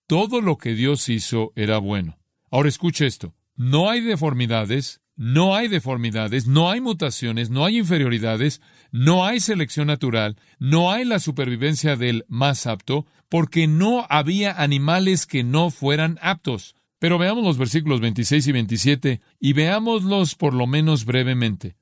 Todo 0.09 0.41
lo 0.41 0.59
que 0.59 0.75
Dios 0.75 1.09
hizo 1.11 1.53
era 1.55 1.79
bueno. 1.79 2.19
Ahora 2.51 2.69
escuche 2.69 3.07
esto. 3.07 3.37
No 3.55 3.89
hay 3.89 4.01
deformidades, 4.01 5.01
no 5.15 5.55
hay 5.55 5.69
deformidades, 5.69 6.49
no 6.49 6.73
hay 6.73 6.81
mutaciones, 6.81 7.49
no 7.49 7.65
hay 7.65 7.79
inferioridades, 7.79 8.61
no 8.91 9.25
hay 9.25 9.39
selección 9.39 9.87
natural, 9.87 10.37
no 10.59 10.91
hay 10.91 11.05
la 11.05 11.21
supervivencia 11.21 11.95
del 11.95 12.25
más 12.27 12.67
apto, 12.67 13.07
porque 13.29 13.69
no 13.69 14.05
había 14.11 14.61
animales 14.61 15.25
que 15.25 15.45
no 15.45 15.71
fueran 15.71 16.19
aptos. 16.21 16.75
Pero 17.07 17.19
veamos 17.19 17.45
los 17.45 17.57
versículos 17.57 18.01
26 18.01 18.49
y 18.49 18.51
27 18.51 19.21
y 19.39 19.53
veámoslos 19.53 20.35
por 20.35 20.53
lo 20.53 20.67
menos 20.67 21.05
brevemente. 21.05 21.77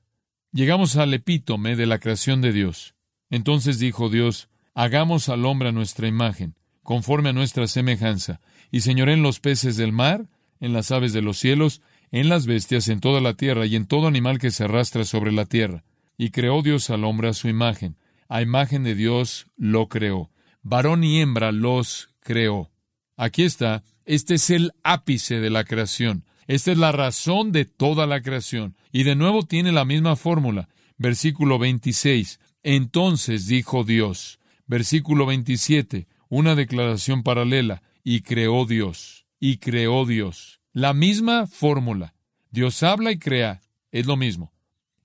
Llegamos 0.51 0.97
al 0.97 1.15
epítome 1.15 1.75
de 1.75 1.87
la 1.87 1.97
creación 1.97 2.41
de 2.41 2.53
Dios. 2.53 2.93
Entonces 3.31 3.79
dijo 3.79 4.09
Dios, 4.09 4.49
hagamos 4.75 5.27
al 5.29 5.47
hombre 5.47 5.69
a 5.69 5.71
nuestra 5.71 6.07
imagen, 6.07 6.53
conforme 6.83 7.29
a 7.29 7.33
nuestra 7.33 7.65
semejanza, 7.65 8.39
y 8.69 8.81
señoré 8.81 9.13
en 9.13 9.23
los 9.23 9.39
peces 9.39 9.77
del 9.77 9.91
mar, 9.91 10.29
en 10.59 10.73
las 10.73 10.91
aves 10.91 11.11
de 11.11 11.23
los 11.23 11.39
cielos, 11.39 11.81
en 12.11 12.29
las 12.29 12.45
bestias, 12.45 12.87
en 12.87 12.99
toda 12.99 13.19
la 13.19 13.33
tierra 13.33 13.65
y 13.65 13.75
en 13.75 13.87
todo 13.87 14.05
animal 14.05 14.37
que 14.37 14.51
se 14.51 14.65
arrastra 14.65 15.05
sobre 15.05 15.31
la 15.31 15.45
tierra. 15.45 15.85
Y 16.19 16.29
creó 16.29 16.61
Dios 16.61 16.91
al 16.91 17.03
hombre 17.03 17.29
a 17.29 17.33
su 17.33 17.47
imagen. 17.47 17.97
A 18.29 18.43
imagen 18.43 18.83
de 18.83 18.93
Dios 18.93 19.47
lo 19.57 19.89
creó. 19.89 20.29
Varón 20.61 21.03
y 21.03 21.19
hembra 21.19 21.51
los 21.51 22.09
creó. 22.19 22.69
Aquí 23.17 23.41
está. 23.41 23.83
Este 24.05 24.35
es 24.35 24.49
el 24.51 24.71
ápice 24.83 25.39
de 25.39 25.49
la 25.49 25.63
creación. 25.63 26.25
Esta 26.47 26.71
es 26.71 26.77
la 26.77 26.91
razón 26.91 27.51
de 27.51 27.65
toda 27.65 28.05
la 28.05 28.21
creación. 28.21 28.75
Y 28.91 29.03
de 29.03 29.15
nuevo 29.15 29.43
tiene 29.43 29.71
la 29.71 29.83
misma 29.83 30.15
fórmula. 30.15 30.69
Versículo 30.97 31.57
26. 31.57 32.39
Entonces 32.63 33.47
dijo 33.47 33.83
Dios. 33.83 34.39
Versículo 34.67 35.25
27. 35.25 36.07
Una 36.29 36.55
declaración 36.55 37.23
paralela. 37.23 37.81
Y 38.03 38.21
creó 38.21 38.65
Dios. 38.65 39.25
Y 39.39 39.57
creó 39.57 40.05
Dios. 40.05 40.61
La 40.71 40.93
misma 40.93 41.47
fórmula. 41.47 42.13
Dios 42.51 42.83
habla 42.83 43.11
y 43.11 43.17
crea. 43.17 43.61
Es 43.91 44.05
lo 44.05 44.17
mismo. 44.17 44.53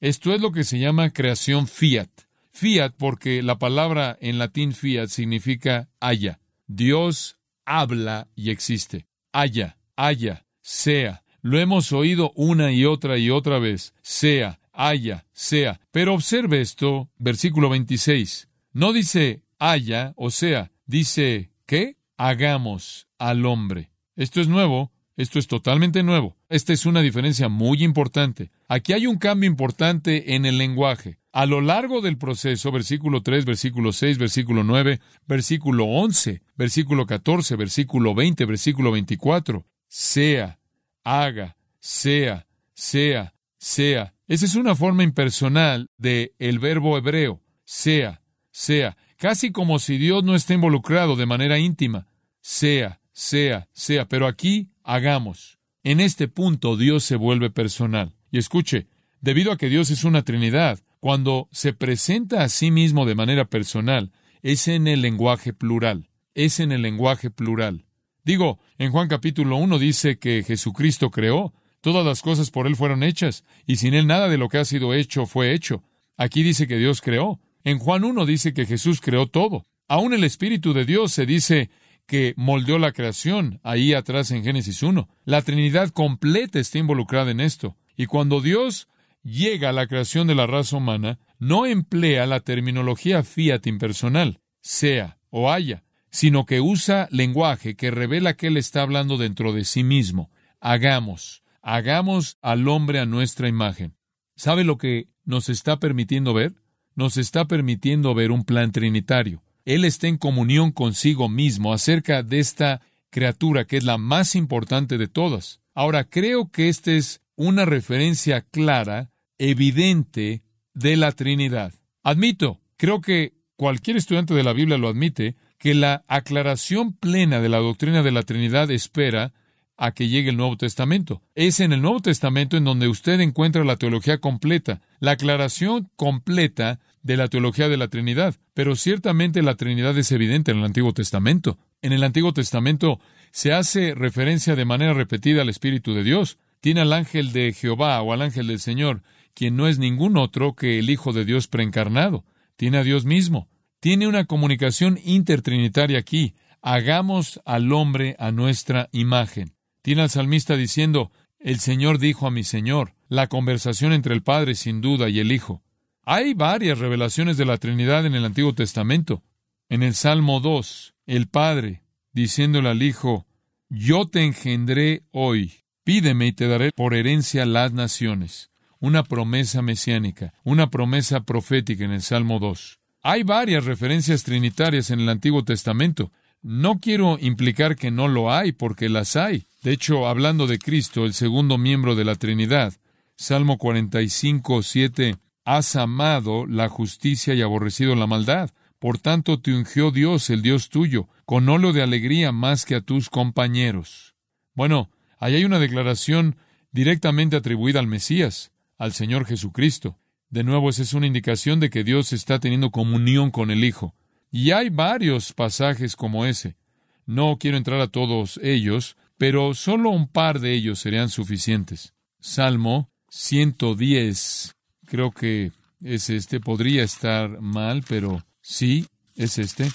Esto 0.00 0.34
es 0.34 0.42
lo 0.42 0.52
que 0.52 0.64
se 0.64 0.78
llama 0.78 1.10
creación 1.10 1.66
fiat. 1.68 2.10
Fiat 2.50 2.92
porque 2.98 3.42
la 3.42 3.58
palabra 3.58 4.18
en 4.20 4.38
latín 4.38 4.72
fiat 4.74 5.08
significa 5.08 5.88
haya. 6.00 6.40
Dios 6.66 7.39
habla 7.70 8.28
y 8.34 8.50
existe. 8.50 9.06
Haya, 9.32 9.76
haya, 9.96 10.44
sea. 10.60 11.22
Lo 11.40 11.58
hemos 11.58 11.92
oído 11.92 12.32
una 12.34 12.72
y 12.72 12.84
otra 12.84 13.16
y 13.16 13.30
otra 13.30 13.58
vez. 13.58 13.94
Sea, 14.02 14.58
haya, 14.72 15.24
sea. 15.32 15.80
Pero 15.92 16.14
observe 16.14 16.60
esto, 16.60 17.08
versículo 17.16 17.70
26. 17.70 18.48
No 18.72 18.92
dice 18.92 19.42
haya 19.60 20.14
o 20.16 20.30
sea, 20.30 20.72
dice 20.86 21.52
¿qué? 21.66 21.96
Hagamos 22.16 23.06
al 23.18 23.46
hombre. 23.46 23.90
Esto 24.16 24.40
es 24.40 24.48
nuevo, 24.48 24.90
esto 25.16 25.38
es 25.38 25.46
totalmente 25.46 26.02
nuevo. 26.02 26.36
Esta 26.48 26.72
es 26.72 26.86
una 26.86 27.02
diferencia 27.02 27.48
muy 27.48 27.84
importante. 27.84 28.50
Aquí 28.66 28.92
hay 28.92 29.06
un 29.06 29.18
cambio 29.18 29.48
importante 29.48 30.34
en 30.34 30.44
el 30.44 30.58
lenguaje. 30.58 31.18
A 31.32 31.46
lo 31.46 31.60
largo 31.60 32.00
del 32.00 32.18
proceso, 32.18 32.72
versículo 32.72 33.22
3, 33.22 33.44
versículo 33.44 33.92
6, 33.92 34.18
versículo 34.18 34.64
9, 34.64 35.00
versículo 35.28 35.84
11, 35.84 36.42
versículo 36.56 37.06
14, 37.06 37.54
versículo 37.54 38.14
20, 38.14 38.44
versículo 38.46 38.90
24, 38.90 39.64
sea, 39.86 40.58
haga, 41.04 41.56
sea, 41.78 42.46
sea, 42.74 43.34
sea. 43.58 44.14
Esa 44.26 44.44
es 44.44 44.56
una 44.56 44.74
forma 44.74 45.04
impersonal 45.04 45.86
de 45.98 46.34
el 46.40 46.58
verbo 46.58 46.98
hebreo, 46.98 47.40
sea, 47.64 48.22
sea, 48.50 48.96
casi 49.16 49.52
como 49.52 49.78
si 49.78 49.98
Dios 49.98 50.24
no 50.24 50.34
esté 50.34 50.54
involucrado 50.54 51.14
de 51.14 51.26
manera 51.26 51.58
íntima. 51.58 52.08
Sea, 52.40 53.00
sea, 53.12 53.68
sea, 53.72 54.08
pero 54.08 54.26
aquí 54.26 54.70
hagamos. 54.82 55.58
En 55.84 56.00
este 56.00 56.26
punto 56.26 56.76
Dios 56.76 57.04
se 57.04 57.16
vuelve 57.16 57.50
personal. 57.50 58.16
Y 58.32 58.38
escuche, 58.38 58.88
debido 59.20 59.52
a 59.52 59.56
que 59.56 59.68
Dios 59.68 59.90
es 59.90 60.04
una 60.04 60.22
Trinidad, 60.22 60.80
cuando 61.00 61.48
se 61.50 61.72
presenta 61.72 62.42
a 62.42 62.48
sí 62.48 62.70
mismo 62.70 63.06
de 63.06 63.14
manera 63.14 63.46
personal, 63.46 64.12
es 64.42 64.68
en 64.68 64.86
el 64.86 65.02
lenguaje 65.02 65.52
plural. 65.52 66.10
Es 66.34 66.60
en 66.60 66.72
el 66.72 66.82
lenguaje 66.82 67.30
plural. 67.30 67.86
Digo, 68.22 68.60
en 68.78 68.92
Juan 68.92 69.08
capítulo 69.08 69.56
1 69.56 69.78
dice 69.78 70.18
que 70.18 70.44
Jesucristo 70.44 71.10
creó, 71.10 71.54
todas 71.80 72.04
las 72.04 72.22
cosas 72.22 72.50
por 72.50 72.66
Él 72.66 72.76
fueron 72.76 73.02
hechas, 73.02 73.44
y 73.66 73.76
sin 73.76 73.94
Él 73.94 74.06
nada 74.06 74.28
de 74.28 74.38
lo 74.38 74.48
que 74.48 74.58
ha 74.58 74.64
sido 74.64 74.94
hecho 74.94 75.26
fue 75.26 75.52
hecho. 75.54 75.82
Aquí 76.16 76.42
dice 76.42 76.68
que 76.68 76.76
Dios 76.76 77.00
creó. 77.00 77.40
En 77.64 77.78
Juan 77.78 78.04
1 78.04 78.26
dice 78.26 78.52
que 78.52 78.66
Jesús 78.66 79.00
creó 79.00 79.26
todo. 79.26 79.66
Aún 79.88 80.12
el 80.12 80.22
Espíritu 80.22 80.72
de 80.72 80.84
Dios 80.84 81.12
se 81.12 81.26
dice 81.26 81.70
que 82.06 82.34
moldeó 82.36 82.78
la 82.78 82.92
creación, 82.92 83.60
ahí 83.62 83.94
atrás 83.94 84.30
en 84.30 84.44
Génesis 84.44 84.82
1. 84.82 85.08
La 85.24 85.42
Trinidad 85.42 85.90
completa 85.90 86.58
está 86.58 86.78
involucrada 86.78 87.30
en 87.30 87.40
esto. 87.40 87.76
Y 87.96 88.06
cuando 88.06 88.40
Dios 88.40 88.88
llega 89.22 89.70
a 89.70 89.72
la 89.72 89.86
creación 89.86 90.26
de 90.26 90.34
la 90.34 90.46
raza 90.46 90.76
humana, 90.76 91.18
no 91.38 91.66
emplea 91.66 92.26
la 92.26 92.40
terminología 92.40 93.22
fiat 93.22 93.66
impersonal, 93.66 94.40
sea 94.60 95.18
o 95.30 95.50
haya, 95.50 95.84
sino 96.10 96.44
que 96.44 96.60
usa 96.60 97.08
lenguaje 97.10 97.76
que 97.76 97.90
revela 97.90 98.34
que 98.34 98.48
Él 98.48 98.56
está 98.56 98.82
hablando 98.82 99.16
dentro 99.16 99.52
de 99.52 99.64
sí 99.64 99.84
mismo. 99.84 100.30
Hagamos, 100.60 101.42
hagamos 101.62 102.36
al 102.42 102.68
hombre 102.68 102.98
a 103.00 103.06
nuestra 103.06 103.48
imagen. 103.48 103.94
¿Sabe 104.36 104.64
lo 104.64 104.78
que 104.78 105.08
nos 105.24 105.48
está 105.48 105.78
permitiendo 105.78 106.34
ver? 106.34 106.54
Nos 106.94 107.16
está 107.16 107.46
permitiendo 107.46 108.14
ver 108.14 108.32
un 108.32 108.44
plan 108.44 108.72
trinitario. 108.72 109.42
Él 109.64 109.84
está 109.84 110.08
en 110.08 110.16
comunión 110.16 110.72
consigo 110.72 111.28
mismo 111.28 111.72
acerca 111.72 112.22
de 112.22 112.40
esta 112.40 112.80
criatura 113.10 113.66
que 113.66 113.76
es 113.76 113.84
la 113.84 113.98
más 113.98 114.34
importante 114.34 114.98
de 114.98 115.08
todas. 115.08 115.60
Ahora, 115.74 116.04
creo 116.04 116.50
que 116.50 116.68
esta 116.68 116.92
es 116.92 117.20
una 117.36 117.64
referencia 117.64 118.42
clara, 118.42 119.09
evidente, 119.40 120.42
de 120.74 120.96
la 120.96 121.12
Trinidad. 121.12 121.72
Admito, 122.02 122.60
creo 122.76 123.00
que 123.00 123.32
cualquier 123.56 123.96
estudiante 123.96 124.34
de 124.34 124.44
la 124.44 124.52
Biblia 124.52 124.78
lo 124.78 124.88
admite, 124.88 125.34
que 125.58 125.74
la 125.74 126.04
aclaración 126.08 126.92
plena 126.92 127.40
de 127.40 127.48
la 127.48 127.58
doctrina 127.58 128.02
de 128.02 128.12
la 128.12 128.22
Trinidad 128.22 128.70
espera 128.70 129.32
a 129.76 129.92
que 129.92 130.08
llegue 130.08 130.30
el 130.30 130.36
Nuevo 130.36 130.56
Testamento. 130.56 131.22
Es 131.34 131.60
en 131.60 131.72
el 131.72 131.80
Nuevo 131.80 132.00
Testamento 132.00 132.56
en 132.56 132.64
donde 132.64 132.88
usted 132.88 133.18
encuentra 133.20 133.64
la 133.64 133.76
teología 133.76 134.18
completa, 134.18 134.82
la 135.00 135.12
aclaración 135.12 135.90
completa 135.96 136.80
de 137.02 137.16
la 137.16 137.28
teología 137.28 137.70
de 137.70 137.78
la 137.78 137.88
Trinidad, 137.88 138.36
pero 138.52 138.76
ciertamente 138.76 139.42
la 139.42 139.54
Trinidad 139.54 139.96
es 139.96 140.12
evidente 140.12 140.50
en 140.50 140.58
el 140.58 140.64
Antiguo 140.64 140.92
Testamento. 140.92 141.58
En 141.80 141.94
el 141.94 142.04
Antiguo 142.04 142.34
Testamento 142.34 143.00
se 143.30 143.54
hace 143.54 143.94
referencia 143.94 144.54
de 144.54 144.66
manera 144.66 144.92
repetida 144.92 145.42
al 145.42 145.48
Espíritu 145.48 145.94
de 145.94 146.04
Dios. 146.04 146.38
Tiene 146.60 146.82
al 146.82 146.92
ángel 146.92 147.32
de 147.32 147.54
Jehová 147.54 148.02
o 148.02 148.12
al 148.12 148.20
ángel 148.20 148.48
del 148.48 148.60
Señor, 148.60 149.02
quien 149.40 149.56
no 149.56 149.68
es 149.68 149.78
ningún 149.78 150.18
otro 150.18 150.54
que 150.54 150.78
el 150.78 150.90
Hijo 150.90 151.14
de 151.14 151.24
Dios 151.24 151.48
preencarnado. 151.48 152.26
Tiene 152.56 152.76
a 152.76 152.82
Dios 152.82 153.06
mismo. 153.06 153.48
Tiene 153.80 154.06
una 154.06 154.26
comunicación 154.26 154.98
intertrinitaria 155.02 155.98
aquí. 155.98 156.34
Hagamos 156.60 157.40
al 157.46 157.72
hombre 157.72 158.16
a 158.18 158.32
nuestra 158.32 158.90
imagen. 158.92 159.54
Tiene 159.80 160.02
al 160.02 160.10
salmista 160.10 160.58
diciendo, 160.58 161.10
el 161.38 161.58
Señor 161.58 161.98
dijo 161.98 162.26
a 162.26 162.30
mi 162.30 162.44
Señor, 162.44 162.92
la 163.08 163.28
conversación 163.28 163.94
entre 163.94 164.12
el 164.12 164.22
Padre 164.22 164.54
sin 164.54 164.82
duda 164.82 165.08
y 165.08 165.20
el 165.20 165.32
Hijo. 165.32 165.62
Hay 166.04 166.34
varias 166.34 166.78
revelaciones 166.78 167.38
de 167.38 167.46
la 167.46 167.56
Trinidad 167.56 168.04
en 168.04 168.14
el 168.14 168.26
Antiguo 168.26 168.54
Testamento. 168.54 169.22
En 169.70 169.82
el 169.82 169.94
Salmo 169.94 170.40
2, 170.40 170.96
el 171.06 171.28
Padre, 171.28 171.80
diciéndole 172.12 172.68
al 172.68 172.82
Hijo, 172.82 173.26
Yo 173.70 174.06
te 174.06 174.22
engendré 174.22 175.04
hoy, 175.12 175.64
pídeme 175.82 176.26
y 176.26 176.32
te 176.32 176.46
daré 176.46 176.72
por 176.72 176.92
herencia 176.92 177.46
las 177.46 177.72
naciones. 177.72 178.49
Una 178.80 179.04
promesa 179.04 179.62
mesiánica, 179.62 180.32
una 180.42 180.70
promesa 180.70 181.20
profética 181.20 181.84
en 181.84 181.92
el 181.92 182.02
Salmo 182.02 182.38
2. 182.38 182.78
Hay 183.02 183.22
varias 183.22 183.64
referencias 183.64 184.24
trinitarias 184.24 184.90
en 184.90 185.00
el 185.00 185.08
Antiguo 185.08 185.44
Testamento. 185.44 186.10
No 186.42 186.80
quiero 186.80 187.18
implicar 187.20 187.76
que 187.76 187.90
no 187.90 188.08
lo 188.08 188.32
hay, 188.32 188.52
porque 188.52 188.88
las 188.88 189.16
hay. 189.16 189.44
De 189.62 189.72
hecho, 189.72 190.08
hablando 190.08 190.46
de 190.46 190.58
Cristo, 190.58 191.04
el 191.04 191.12
segundo 191.12 191.58
miembro 191.58 191.94
de 191.94 192.04
la 192.04 192.14
Trinidad, 192.14 192.72
Salmo 193.16 193.58
45, 193.58 194.62
7 194.62 195.16
Has 195.44 195.74
amado 195.74 196.46
la 196.46 196.68
justicia 196.68 197.34
y 197.34 197.42
aborrecido 197.42 197.94
la 197.94 198.06
maldad. 198.06 198.50
Por 198.78 198.98
tanto 198.98 199.40
te 199.40 199.52
ungió 199.52 199.90
Dios, 199.90 200.30
el 200.30 200.42
Dios 200.42 200.68
tuyo, 200.68 201.08
con 201.24 201.48
óleo 201.48 201.72
de 201.72 201.82
alegría 201.82 202.30
más 202.30 202.64
que 202.64 202.74
a 202.74 202.80
tus 202.80 203.10
compañeros. 203.10 204.14
Bueno, 204.54 204.90
ahí 205.18 205.34
hay 205.34 205.44
una 205.44 205.58
declaración 205.58 206.36
directamente 206.72 207.36
atribuida 207.36 207.80
al 207.80 207.86
Mesías, 207.86 208.52
al 208.80 208.94
Señor 208.94 209.26
Jesucristo. 209.26 209.98
De 210.30 210.42
nuevo, 210.42 210.70
esa 210.70 210.82
es 210.82 210.94
una 210.94 211.06
indicación 211.06 211.60
de 211.60 211.68
que 211.68 211.84
Dios 211.84 212.14
está 212.14 212.40
teniendo 212.40 212.70
comunión 212.70 213.30
con 213.30 213.50
el 213.50 213.62
Hijo. 213.62 213.94
Y 214.32 214.52
hay 214.52 214.70
varios 214.70 215.34
pasajes 215.34 215.96
como 215.96 216.24
ese. 216.24 216.56
No 217.04 217.36
quiero 217.38 217.58
entrar 217.58 217.78
a 217.80 217.88
todos 217.88 218.40
ellos, 218.42 218.96
pero 219.18 219.52
solo 219.52 219.90
un 219.90 220.08
par 220.08 220.40
de 220.40 220.54
ellos 220.54 220.78
serían 220.78 221.10
suficientes. 221.10 221.92
Salmo 222.20 222.90
110, 223.10 224.56
creo 224.86 225.10
que 225.10 225.52
es 225.82 226.08
este, 226.08 226.40
podría 226.40 226.82
estar 226.82 227.42
mal, 227.42 227.84
pero 227.86 228.24
sí, 228.40 228.86
es 229.14 229.36
este. 229.36 229.70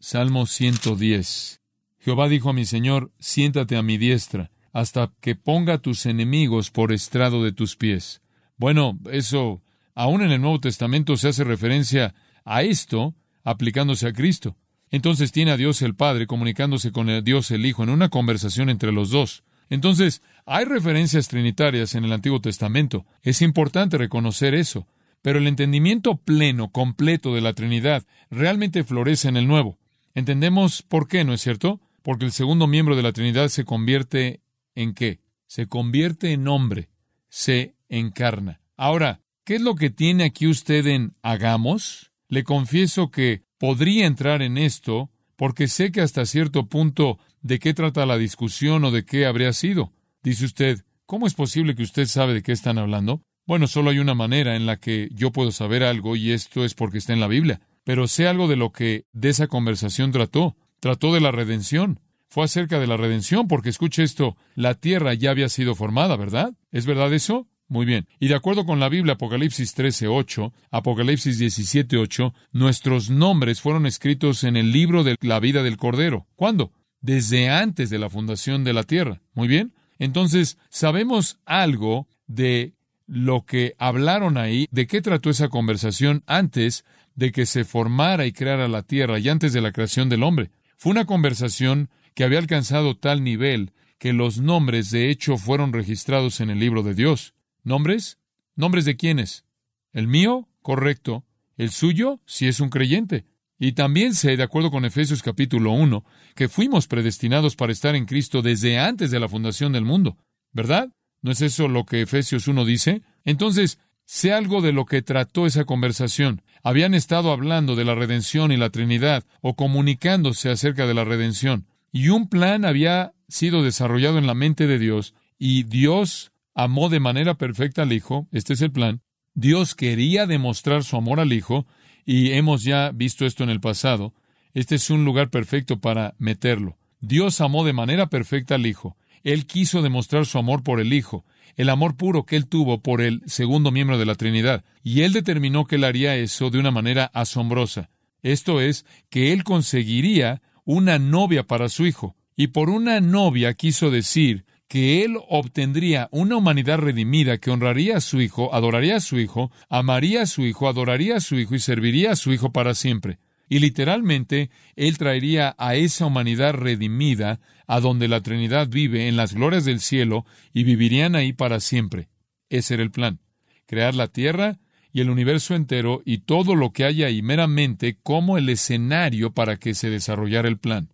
Salmo 0.00 0.46
110. 0.46 1.60
Jehová 1.98 2.28
dijo 2.30 2.48
a 2.48 2.54
mi 2.54 2.64
Señor, 2.64 3.12
siéntate 3.18 3.76
a 3.76 3.82
mi 3.82 3.98
diestra, 3.98 4.50
hasta 4.74 5.12
que 5.20 5.36
ponga 5.36 5.78
tus 5.78 6.04
enemigos 6.04 6.70
por 6.72 6.92
estrado 6.92 7.44
de 7.44 7.52
tus 7.52 7.76
pies. 7.76 8.20
Bueno, 8.56 8.98
eso, 9.10 9.62
aún 9.94 10.20
en 10.20 10.32
el 10.32 10.40
Nuevo 10.40 10.58
Testamento 10.58 11.16
se 11.16 11.28
hace 11.28 11.44
referencia 11.44 12.12
a 12.44 12.64
esto, 12.64 13.14
aplicándose 13.44 14.08
a 14.08 14.12
Cristo. 14.12 14.56
Entonces 14.90 15.30
tiene 15.30 15.52
a 15.52 15.56
Dios 15.56 15.80
el 15.80 15.94
Padre 15.94 16.26
comunicándose 16.26 16.90
con 16.90 17.24
Dios 17.24 17.52
el 17.52 17.64
Hijo 17.64 17.84
en 17.84 17.90
una 17.90 18.08
conversación 18.08 18.68
entre 18.68 18.90
los 18.90 19.10
dos. 19.10 19.44
Entonces, 19.70 20.22
hay 20.44 20.64
referencias 20.64 21.28
trinitarias 21.28 21.94
en 21.94 22.04
el 22.04 22.12
Antiguo 22.12 22.40
Testamento. 22.40 23.06
Es 23.22 23.42
importante 23.42 23.96
reconocer 23.96 24.54
eso. 24.54 24.88
Pero 25.22 25.38
el 25.38 25.46
entendimiento 25.46 26.16
pleno, 26.16 26.70
completo 26.70 27.34
de 27.34 27.40
la 27.40 27.54
Trinidad 27.54 28.04
realmente 28.28 28.84
florece 28.84 29.28
en 29.28 29.36
el 29.36 29.46
Nuevo. 29.46 29.78
Entendemos 30.14 30.82
por 30.82 31.08
qué, 31.08 31.24
¿no 31.24 31.32
es 31.32 31.40
cierto? 31.40 31.80
Porque 32.02 32.26
el 32.26 32.32
segundo 32.32 32.66
miembro 32.66 32.94
de 32.94 33.02
la 33.02 33.12
Trinidad 33.12 33.48
se 33.48 33.64
convierte 33.64 34.42
en 34.74 34.94
qué? 34.94 35.20
Se 35.46 35.66
convierte 35.66 36.32
en 36.32 36.48
hombre, 36.48 36.88
se 37.28 37.74
encarna. 37.88 38.60
Ahora, 38.76 39.20
¿qué 39.44 39.56
es 39.56 39.60
lo 39.60 39.74
que 39.74 39.90
tiene 39.90 40.24
aquí 40.24 40.46
usted 40.46 40.86
en 40.86 41.14
hagamos? 41.22 42.12
Le 42.28 42.44
confieso 42.44 43.10
que 43.10 43.42
podría 43.58 44.06
entrar 44.06 44.42
en 44.42 44.58
esto 44.58 45.10
porque 45.36 45.68
sé 45.68 45.92
que 45.92 46.00
hasta 46.00 46.26
cierto 46.26 46.66
punto 46.66 47.18
de 47.42 47.58
qué 47.58 47.74
trata 47.74 48.06
la 48.06 48.18
discusión 48.18 48.84
o 48.84 48.90
de 48.90 49.04
qué 49.04 49.26
habría 49.26 49.52
sido. 49.52 49.92
Dice 50.22 50.44
usted, 50.44 50.84
¿cómo 51.06 51.26
es 51.26 51.34
posible 51.34 51.74
que 51.74 51.82
usted 51.82 52.06
sabe 52.06 52.34
de 52.34 52.42
qué 52.42 52.52
están 52.52 52.78
hablando? 52.78 53.22
Bueno, 53.46 53.66
solo 53.66 53.90
hay 53.90 53.98
una 53.98 54.14
manera 54.14 54.56
en 54.56 54.64
la 54.64 54.78
que 54.78 55.08
yo 55.12 55.30
puedo 55.30 55.52
saber 55.52 55.82
algo 55.82 56.16
y 56.16 56.32
esto 56.32 56.64
es 56.64 56.74
porque 56.74 56.98
está 56.98 57.12
en 57.12 57.20
la 57.20 57.28
Biblia. 57.28 57.60
Pero 57.84 58.08
sé 58.08 58.26
algo 58.26 58.48
de 58.48 58.56
lo 58.56 58.72
que 58.72 59.04
de 59.12 59.28
esa 59.28 59.46
conversación 59.46 60.12
trató. 60.12 60.56
Trató 60.80 61.12
de 61.12 61.20
la 61.20 61.30
redención. 61.30 62.00
Fue 62.34 62.46
acerca 62.46 62.80
de 62.80 62.88
la 62.88 62.96
redención 62.96 63.46
porque 63.46 63.68
escuche 63.68 64.02
esto, 64.02 64.36
la 64.56 64.74
tierra 64.74 65.14
ya 65.14 65.30
había 65.30 65.48
sido 65.48 65.76
formada, 65.76 66.16
¿verdad? 66.16 66.52
¿Es 66.72 66.84
verdad 66.84 67.12
eso? 67.12 67.46
Muy 67.68 67.86
bien. 67.86 68.08
Y 68.18 68.26
de 68.26 68.34
acuerdo 68.34 68.66
con 68.66 68.80
la 68.80 68.88
Biblia, 68.88 69.14
Apocalipsis 69.14 69.76
13.8, 69.76 70.52
Apocalipsis 70.72 71.40
17.8, 71.40 72.34
nuestros 72.50 73.08
nombres 73.08 73.60
fueron 73.60 73.86
escritos 73.86 74.42
en 74.42 74.56
el 74.56 74.72
libro 74.72 75.04
de 75.04 75.14
la 75.20 75.38
vida 75.38 75.62
del 75.62 75.76
Cordero. 75.76 76.26
¿Cuándo? 76.34 76.72
Desde 77.00 77.50
antes 77.50 77.88
de 77.88 78.00
la 78.00 78.10
fundación 78.10 78.64
de 78.64 78.72
la 78.72 78.82
tierra. 78.82 79.20
Muy 79.34 79.46
bien. 79.46 79.72
Entonces, 80.00 80.58
sabemos 80.70 81.38
algo 81.46 82.08
de 82.26 82.72
lo 83.06 83.46
que 83.46 83.76
hablaron 83.78 84.38
ahí, 84.38 84.66
de 84.72 84.88
qué 84.88 85.00
trató 85.02 85.30
esa 85.30 85.50
conversación 85.50 86.24
antes 86.26 86.84
de 87.14 87.30
que 87.30 87.46
se 87.46 87.64
formara 87.64 88.26
y 88.26 88.32
creara 88.32 88.66
la 88.66 88.82
tierra 88.82 89.20
y 89.20 89.28
antes 89.28 89.52
de 89.52 89.60
la 89.60 89.70
creación 89.70 90.08
del 90.08 90.24
hombre. 90.24 90.50
Fue 90.76 90.90
una 90.90 91.04
conversación 91.04 91.90
que 92.14 92.24
había 92.24 92.38
alcanzado 92.38 92.96
tal 92.96 93.22
nivel 93.22 93.72
que 93.98 94.12
los 94.12 94.38
nombres 94.38 94.90
de 94.90 95.10
hecho 95.10 95.36
fueron 95.36 95.72
registrados 95.72 96.40
en 96.40 96.50
el 96.50 96.58
libro 96.58 96.82
de 96.82 96.94
Dios. 96.94 97.34
¿Nombres? 97.62 98.18
¿Nombres 98.56 98.84
de 98.84 98.96
quiénes? 98.96 99.44
¿El 99.92 100.08
mío? 100.08 100.48
Correcto. 100.62 101.24
¿El 101.56 101.70
suyo? 101.70 102.20
Si 102.26 102.46
es 102.46 102.60
un 102.60 102.68
creyente. 102.68 103.24
Y 103.58 103.72
también 103.72 104.14
sé, 104.14 104.36
de 104.36 104.42
acuerdo 104.42 104.70
con 104.70 104.84
Efesios 104.84 105.22
capítulo 105.22 105.72
1, 105.72 106.04
que 106.34 106.48
fuimos 106.48 106.86
predestinados 106.86 107.56
para 107.56 107.72
estar 107.72 107.94
en 107.94 108.04
Cristo 108.04 108.42
desde 108.42 108.78
antes 108.78 109.10
de 109.10 109.20
la 109.20 109.28
fundación 109.28 109.72
del 109.72 109.84
mundo. 109.84 110.18
¿Verdad? 110.52 110.90
¿No 111.22 111.30
es 111.30 111.40
eso 111.40 111.68
lo 111.68 111.86
que 111.86 112.02
Efesios 112.02 112.48
1 112.48 112.64
dice? 112.64 113.02
Entonces, 113.24 113.78
sé 114.04 114.32
algo 114.32 114.60
de 114.60 114.72
lo 114.72 114.84
que 114.84 115.02
trató 115.02 115.46
esa 115.46 115.64
conversación. 115.64 116.42
Habían 116.62 116.94
estado 116.94 117.32
hablando 117.32 117.76
de 117.76 117.84
la 117.84 117.94
redención 117.94 118.52
y 118.52 118.56
la 118.56 118.70
Trinidad, 118.70 119.24
o 119.40 119.54
comunicándose 119.54 120.50
acerca 120.50 120.86
de 120.86 120.94
la 120.94 121.04
redención. 121.04 121.66
Y 121.94 122.08
un 122.08 122.28
plan 122.28 122.64
había 122.64 123.14
sido 123.28 123.62
desarrollado 123.62 124.18
en 124.18 124.26
la 124.26 124.34
mente 124.34 124.66
de 124.66 124.80
Dios, 124.80 125.14
y 125.38 125.62
Dios 125.62 126.32
amó 126.52 126.88
de 126.88 126.98
manera 126.98 127.38
perfecta 127.38 127.82
al 127.82 127.92
Hijo, 127.92 128.26
este 128.32 128.54
es 128.54 128.62
el 128.62 128.72
plan. 128.72 129.00
Dios 129.34 129.76
quería 129.76 130.26
demostrar 130.26 130.82
su 130.82 130.96
amor 130.96 131.20
al 131.20 131.32
Hijo, 131.32 131.68
y 132.04 132.32
hemos 132.32 132.64
ya 132.64 132.90
visto 132.90 133.24
esto 133.24 133.44
en 133.44 133.50
el 133.50 133.60
pasado. 133.60 134.12
Este 134.54 134.74
es 134.74 134.90
un 134.90 135.04
lugar 135.04 135.30
perfecto 135.30 135.80
para 135.80 136.16
meterlo. 136.18 136.76
Dios 136.98 137.40
amó 137.40 137.64
de 137.64 137.72
manera 137.72 138.08
perfecta 138.08 138.56
al 138.56 138.66
Hijo, 138.66 138.96
él 139.24 139.46
quiso 139.46 139.80
demostrar 139.80 140.26
su 140.26 140.38
amor 140.38 140.62
por 140.62 140.80
el 140.80 140.92
Hijo, 140.92 141.24
el 141.56 141.70
amor 141.70 141.96
puro 141.96 142.26
que 142.26 142.36
Él 142.36 142.46
tuvo 142.46 142.82
por 142.82 143.00
el 143.00 143.22
segundo 143.26 143.70
miembro 143.70 143.98
de 143.98 144.04
la 144.04 144.16
Trinidad, 144.16 144.64
y 144.82 145.00
Él 145.00 145.12
determinó 145.12 145.64
que 145.64 145.76
Él 145.76 145.84
haría 145.84 146.14
eso 146.16 146.50
de 146.50 146.58
una 146.58 146.70
manera 146.70 147.06
asombrosa. 147.14 147.88
Esto 148.22 148.60
es, 148.60 148.84
que 149.08 149.32
Él 149.32 149.42
conseguiría 149.42 150.42
una 150.64 150.98
novia 150.98 151.44
para 151.44 151.68
su 151.68 151.86
Hijo, 151.86 152.16
y 152.36 152.48
por 152.48 152.70
una 152.70 153.00
novia 153.00 153.54
quiso 153.54 153.90
decir 153.90 154.44
que 154.68 155.04
Él 155.04 155.18
obtendría 155.28 156.08
una 156.10 156.36
humanidad 156.36 156.78
redimida 156.78 157.38
que 157.38 157.50
honraría 157.50 157.98
a 157.98 158.00
su 158.00 158.20
Hijo, 158.20 158.54
adoraría 158.54 158.96
a 158.96 159.00
su 159.00 159.18
Hijo, 159.18 159.52
amaría 159.68 160.22
a 160.22 160.26
su 160.26 160.42
Hijo, 160.42 160.68
adoraría 160.68 161.16
a 161.16 161.20
su 161.20 161.36
Hijo 161.36 161.54
y 161.54 161.60
serviría 161.60 162.12
a 162.12 162.16
su 162.16 162.32
Hijo 162.32 162.52
para 162.52 162.74
siempre. 162.74 163.18
Y 163.48 163.58
literalmente, 163.58 164.50
Él 164.74 164.98
traería 164.98 165.54
a 165.58 165.74
esa 165.74 166.06
humanidad 166.06 166.54
redimida 166.54 167.40
a 167.66 167.80
donde 167.80 168.08
la 168.08 168.20
Trinidad 168.20 168.68
vive 168.68 169.06
en 169.06 169.16
las 169.16 169.34
glorias 169.34 169.64
del 169.64 169.80
cielo 169.80 170.24
y 170.52 170.64
vivirían 170.64 171.14
ahí 171.14 171.32
para 171.32 171.60
siempre. 171.60 172.08
Ese 172.48 172.74
era 172.74 172.82
el 172.82 172.90
plan. 172.90 173.20
Crear 173.66 173.94
la 173.94 174.08
tierra 174.08 174.58
y 174.94 175.00
el 175.00 175.10
universo 175.10 175.56
entero 175.56 176.02
y 176.04 176.18
todo 176.18 176.54
lo 176.54 176.72
que 176.72 176.84
haya 176.84 177.08
ahí 177.08 177.20
meramente 177.20 177.98
como 178.00 178.38
el 178.38 178.48
escenario 178.48 179.32
para 179.32 179.56
que 179.56 179.74
se 179.74 179.90
desarrollara 179.90 180.46
el 180.46 180.56
plan. 180.56 180.88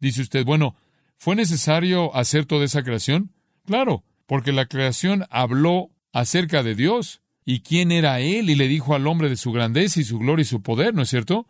Dice 0.00 0.22
usted, 0.22 0.46
bueno, 0.46 0.74
¿fue 1.18 1.36
necesario 1.36 2.16
hacer 2.16 2.46
toda 2.46 2.64
esa 2.64 2.82
creación? 2.82 3.30
Claro, 3.66 4.04
porque 4.26 4.52
la 4.52 4.64
creación 4.64 5.26
habló 5.28 5.90
acerca 6.14 6.62
de 6.62 6.74
Dios 6.74 7.20
y 7.44 7.60
quién 7.60 7.92
era 7.92 8.20
Él 8.20 8.48
y 8.48 8.54
le 8.54 8.68
dijo 8.68 8.94
al 8.94 9.06
hombre 9.06 9.28
de 9.28 9.36
su 9.36 9.52
grandeza 9.52 10.00
y 10.00 10.04
su 10.04 10.18
gloria 10.18 10.44
y 10.44 10.46
su 10.46 10.62
poder, 10.62 10.94
¿no 10.94 11.02
es 11.02 11.10
cierto? 11.10 11.46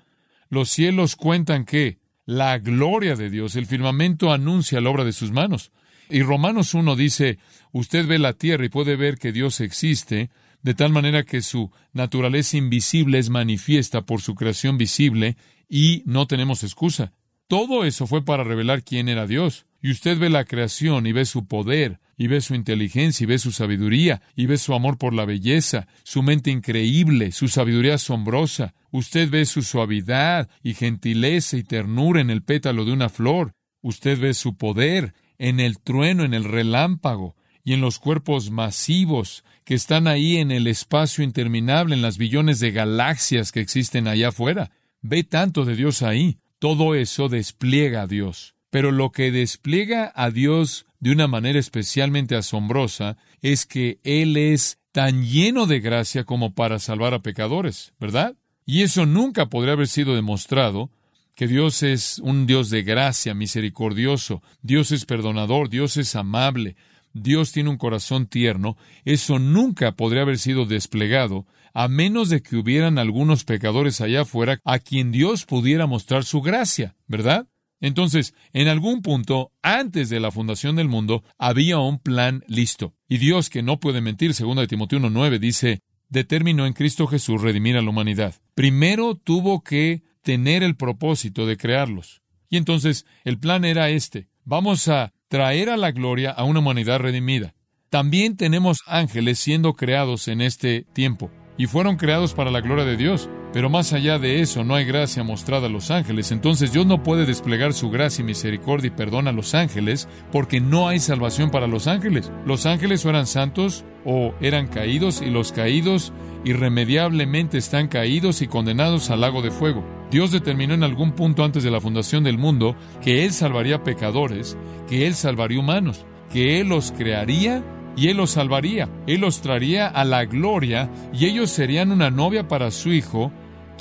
Los 0.48 0.70
cielos 0.70 1.14
cuentan 1.14 1.64
que 1.64 1.98
la 2.26 2.58
gloria 2.58 3.14
de 3.14 3.30
Dios, 3.30 3.54
el 3.54 3.66
firmamento 3.66 4.32
anuncia 4.32 4.80
la 4.80 4.90
obra 4.90 5.04
de 5.04 5.12
sus 5.12 5.30
manos. 5.30 5.70
Y 6.10 6.22
Romanos 6.22 6.74
1 6.74 6.96
dice, 6.96 7.38
usted 7.70 8.08
ve 8.08 8.18
la 8.18 8.32
tierra 8.32 8.64
y 8.64 8.70
puede 8.70 8.96
ver 8.96 9.18
que 9.18 9.30
Dios 9.30 9.60
existe, 9.60 10.30
de 10.62 10.74
tal 10.74 10.92
manera 10.92 11.24
que 11.24 11.42
su 11.42 11.70
naturaleza 11.92 12.56
invisible 12.56 13.18
es 13.18 13.30
manifiesta 13.30 14.02
por 14.02 14.20
su 14.20 14.34
creación 14.34 14.78
visible 14.78 15.36
y 15.68 16.02
no 16.06 16.26
tenemos 16.26 16.62
excusa. 16.62 17.12
Todo 17.48 17.84
eso 17.84 18.06
fue 18.06 18.24
para 18.24 18.44
revelar 18.44 18.82
quién 18.82 19.08
era 19.08 19.26
Dios. 19.26 19.66
Y 19.82 19.90
usted 19.90 20.18
ve 20.18 20.30
la 20.30 20.44
creación 20.44 21.06
y 21.06 21.12
ve 21.12 21.24
su 21.24 21.46
poder, 21.46 21.98
y 22.16 22.28
ve 22.28 22.40
su 22.40 22.54
inteligencia, 22.54 23.24
y 23.24 23.26
ve 23.26 23.38
su 23.38 23.50
sabiduría, 23.50 24.22
y 24.36 24.46
ve 24.46 24.56
su 24.56 24.74
amor 24.74 24.96
por 24.96 25.12
la 25.12 25.24
belleza, 25.24 25.88
su 26.04 26.22
mente 26.22 26.50
increíble, 26.50 27.32
su 27.32 27.48
sabiduría 27.48 27.94
asombrosa. 27.94 28.74
Usted 28.92 29.28
ve 29.28 29.44
su 29.44 29.62
suavidad 29.62 30.48
y 30.62 30.74
gentileza 30.74 31.56
y 31.56 31.64
ternura 31.64 32.20
en 32.20 32.30
el 32.30 32.42
pétalo 32.42 32.84
de 32.84 32.92
una 32.92 33.08
flor. 33.08 33.54
Usted 33.80 34.20
ve 34.20 34.34
su 34.34 34.56
poder 34.56 35.14
en 35.36 35.58
el 35.58 35.80
trueno, 35.80 36.24
en 36.24 36.32
el 36.32 36.44
relámpago, 36.44 37.34
y 37.64 37.74
en 37.74 37.80
los 37.80 37.98
cuerpos 37.98 38.50
masivos 38.50 39.44
que 39.64 39.74
están 39.74 40.06
ahí 40.06 40.36
en 40.36 40.50
el 40.50 40.66
espacio 40.66 41.22
interminable, 41.24 41.94
en 41.94 42.02
las 42.02 42.18
billones 42.18 42.60
de 42.60 42.72
galaxias 42.72 43.52
que 43.52 43.60
existen 43.60 44.08
allá 44.08 44.28
afuera. 44.28 44.70
Ve 45.00 45.24
tanto 45.24 45.64
de 45.64 45.76
Dios 45.76 46.02
ahí. 46.02 46.38
Todo 46.58 46.94
eso 46.94 47.28
despliega 47.28 48.02
a 48.02 48.06
Dios. 48.06 48.54
Pero 48.70 48.90
lo 48.90 49.12
que 49.12 49.30
despliega 49.30 50.12
a 50.14 50.30
Dios 50.30 50.86
de 50.98 51.12
una 51.12 51.26
manera 51.26 51.58
especialmente 51.58 52.36
asombrosa 52.36 53.16
es 53.40 53.66
que 53.66 53.98
Él 54.04 54.36
es 54.36 54.78
tan 54.92 55.24
lleno 55.24 55.66
de 55.66 55.80
gracia 55.80 56.24
como 56.24 56.54
para 56.54 56.78
salvar 56.78 57.14
a 57.14 57.22
pecadores, 57.22 57.92
¿verdad? 57.98 58.36
Y 58.64 58.82
eso 58.82 59.06
nunca 59.06 59.46
podría 59.46 59.72
haber 59.72 59.88
sido 59.88 60.14
demostrado, 60.14 60.90
que 61.34 61.48
Dios 61.48 61.82
es 61.82 62.18
un 62.18 62.46
Dios 62.46 62.70
de 62.70 62.82
gracia, 62.82 63.34
misericordioso, 63.34 64.42
Dios 64.60 64.92
es 64.92 65.06
perdonador, 65.06 65.70
Dios 65.70 65.96
es 65.96 66.14
amable, 66.14 66.76
Dios 67.14 67.52
tiene 67.52 67.70
un 67.70 67.76
corazón 67.76 68.26
tierno, 68.26 68.76
eso 69.04 69.38
nunca 69.38 69.92
podría 69.92 70.22
haber 70.22 70.38
sido 70.38 70.64
desplegado, 70.64 71.46
a 71.74 71.88
menos 71.88 72.28
de 72.28 72.42
que 72.42 72.56
hubieran 72.56 72.98
algunos 72.98 73.44
pecadores 73.44 74.00
allá 74.00 74.22
afuera 74.22 74.58
a 74.64 74.78
quien 74.78 75.12
Dios 75.12 75.44
pudiera 75.44 75.86
mostrar 75.86 76.24
su 76.24 76.42
gracia, 76.42 76.96
¿verdad? 77.06 77.46
Entonces, 77.80 78.34
en 78.52 78.68
algún 78.68 79.02
punto, 79.02 79.50
antes 79.60 80.08
de 80.08 80.20
la 80.20 80.30
fundación 80.30 80.76
del 80.76 80.88
mundo, 80.88 81.24
había 81.36 81.78
un 81.78 81.98
plan 81.98 82.44
listo. 82.46 82.94
Y 83.08 83.18
Dios, 83.18 83.50
que 83.50 83.62
no 83.62 83.80
puede 83.80 84.00
mentir, 84.00 84.32
de 84.34 84.66
Timoteo 84.68 85.00
1.9, 85.00 85.38
dice, 85.40 85.80
determinó 86.08 86.64
en 86.66 86.74
Cristo 86.74 87.08
Jesús 87.08 87.42
redimir 87.42 87.76
a 87.76 87.82
la 87.82 87.90
humanidad. 87.90 88.36
Primero 88.54 89.16
tuvo 89.16 89.64
que 89.64 90.04
tener 90.22 90.62
el 90.62 90.76
propósito 90.76 91.44
de 91.44 91.56
crearlos. 91.56 92.22
Y 92.48 92.56
entonces, 92.56 93.04
el 93.24 93.40
plan 93.40 93.64
era 93.64 93.90
este. 93.90 94.28
Vamos 94.44 94.86
a 94.86 95.12
traer 95.32 95.70
a 95.70 95.78
la 95.78 95.92
gloria 95.92 96.30
a 96.30 96.44
una 96.44 96.58
humanidad 96.58 97.00
redimida. 97.00 97.54
También 97.88 98.36
tenemos 98.36 98.80
ángeles 98.86 99.38
siendo 99.38 99.72
creados 99.72 100.28
en 100.28 100.42
este 100.42 100.84
tiempo, 100.92 101.30
y 101.56 101.64
fueron 101.64 101.96
creados 101.96 102.34
para 102.34 102.50
la 102.50 102.60
gloria 102.60 102.84
de 102.84 102.98
Dios. 102.98 103.30
Pero 103.54 103.70
más 103.70 103.94
allá 103.94 104.18
de 104.18 104.42
eso, 104.42 104.62
no 104.62 104.74
hay 104.74 104.84
gracia 104.84 105.24
mostrada 105.24 105.68
a 105.68 105.70
los 105.70 105.90
ángeles. 105.90 106.32
Entonces 106.32 106.70
Dios 106.70 106.84
no 106.84 107.02
puede 107.02 107.24
desplegar 107.24 107.72
su 107.72 107.88
gracia 107.88 108.20
y 108.20 108.26
misericordia 108.26 108.88
y 108.88 108.90
perdón 108.90 109.26
a 109.26 109.32
los 109.32 109.54
ángeles 109.54 110.06
porque 110.30 110.60
no 110.60 110.88
hay 110.88 110.98
salvación 110.98 111.50
para 111.50 111.66
los 111.66 111.86
ángeles. 111.86 112.30
Los 112.44 112.66
ángeles 112.66 113.06
o 113.06 113.08
eran 113.08 113.26
santos 113.26 113.86
o 114.04 114.34
eran 114.42 114.66
caídos 114.66 115.22
y 115.22 115.30
los 115.30 115.52
caídos 115.52 116.12
irremediablemente 116.44 117.56
están 117.56 117.88
caídos 117.88 118.42
y 118.42 118.48
condenados 118.48 119.08
al 119.08 119.22
lago 119.22 119.40
de 119.40 119.50
fuego. 119.50 120.01
Dios 120.12 120.30
determinó 120.30 120.74
en 120.74 120.82
algún 120.82 121.12
punto 121.12 121.42
antes 121.42 121.64
de 121.64 121.70
la 121.70 121.80
fundación 121.80 122.22
del 122.22 122.36
mundo 122.36 122.76
que 123.00 123.24
Él 123.24 123.32
salvaría 123.32 123.82
pecadores, 123.82 124.58
que 124.86 125.06
Él 125.06 125.14
salvaría 125.14 125.58
humanos, 125.58 126.04
que 126.30 126.60
Él 126.60 126.68
los 126.68 126.92
crearía 126.92 127.64
y 127.96 128.08
Él 128.08 128.18
los 128.18 128.32
salvaría. 128.32 128.90
Él 129.06 129.22
los 129.22 129.40
traería 129.40 129.88
a 129.88 130.04
la 130.04 130.26
gloria 130.26 130.90
y 131.14 131.24
ellos 131.24 131.48
serían 131.48 131.90
una 131.92 132.10
novia 132.10 132.46
para 132.46 132.70
su 132.70 132.92
Hijo 132.92 133.32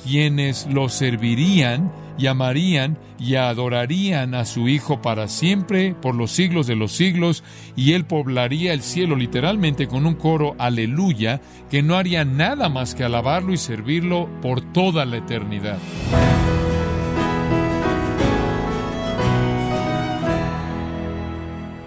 quienes 0.04 0.68
lo 0.68 0.90
servirían 0.90 1.92
y 2.18 2.28
amarían 2.28 2.98
y 3.20 3.36
adorarían 3.36 4.36
a 4.36 4.46
su 4.46 4.68
Hijo 4.68 5.02
para 5.02 5.28
siempre, 5.28 5.96
por 5.96 6.16
los 6.16 6.32
siglos 6.32 6.68
de 6.68 6.76
los 6.76 6.92
siglos, 6.92 7.44
y 7.76 7.94
Él 7.94 8.06
poblaría 8.06 8.74
el 8.74 8.82
cielo 8.82 9.16
literalmente 9.16 9.88
con 9.88 10.06
un 10.06 10.16
coro 10.16 10.56
aleluya, 10.58 11.42
que 11.70 11.82
no 11.84 11.96
haría 11.96 12.26
nada 12.26 12.70
más 12.70 12.96
que 12.96 13.04
alabarlo 13.04 13.54
y 13.54 13.58
servirlo 13.58 14.30
por 14.42 14.62
toda 14.74 15.06
la 15.06 15.18
eternidad. 15.18 15.80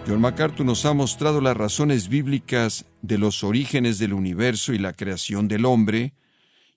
John 0.07 0.21
MacArthur 0.21 0.67
nos 0.67 0.85
ha 0.85 0.93
mostrado 0.93 1.41
las 1.41 1.57
razones 1.57 2.09
bíblicas 2.09 2.85
de 3.01 3.17
los 3.17 3.43
orígenes 3.43 3.99
del 3.99 4.13
universo 4.13 4.75
y 4.75 4.79
la 4.79 4.93
creación 4.93 5.49
del 5.49 5.65
hombre, 5.65 6.13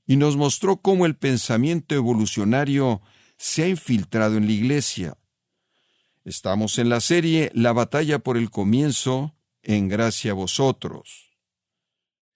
y 0.08 0.16
nos 0.16 0.38
mostró 0.38 0.78
cómo 0.78 1.06
el 1.06 1.16
pensamiento 1.16 1.94
evolucionario 1.94 3.02
se 3.38 3.64
ha 3.64 3.68
infiltrado 3.68 4.38
en 4.38 4.46
la 4.46 4.54
Iglesia. 4.54 5.18
Estamos 6.24 6.80
en 6.80 6.90
la 6.90 7.02
serie 7.02 7.52
La 7.54 7.74
batalla 7.74 8.20
por 8.20 8.38
el 8.38 8.50
comienzo, 8.50 9.36
en 9.62 9.90
gracia 9.90 10.32
a 10.32 10.34
vosotros. 10.34 11.38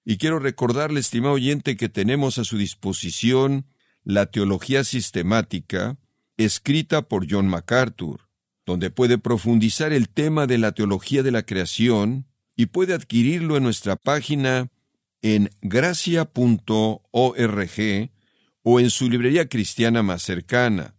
Y 0.03 0.17
quiero 0.17 0.39
recordarle, 0.39 0.99
estimado 0.99 1.35
oyente, 1.35 1.77
que 1.77 1.87
tenemos 1.87 2.37
a 2.37 2.43
su 2.43 2.57
disposición 2.57 3.65
la 4.03 4.25
teología 4.25 4.83
sistemática, 4.83 5.97
escrita 6.37 7.03
por 7.03 7.27
John 7.29 7.47
MacArthur, 7.47 8.29
donde 8.65 8.89
puede 8.89 9.17
profundizar 9.17 9.93
el 9.93 10.09
tema 10.09 10.47
de 10.47 10.57
la 10.57 10.73
teología 10.73 11.23
de 11.23 11.31
la 11.31 11.43
creación 11.43 12.27
y 12.55 12.67
puede 12.67 12.93
adquirirlo 12.93 13.57
en 13.57 13.63
nuestra 13.63 13.95
página 13.95 14.69
en 15.21 15.49
gracia.org 15.61 17.01
o 18.63 18.79
en 18.79 18.89
su 18.89 19.09
librería 19.09 19.47
cristiana 19.47 20.03
más 20.03 20.21
cercana, 20.23 20.95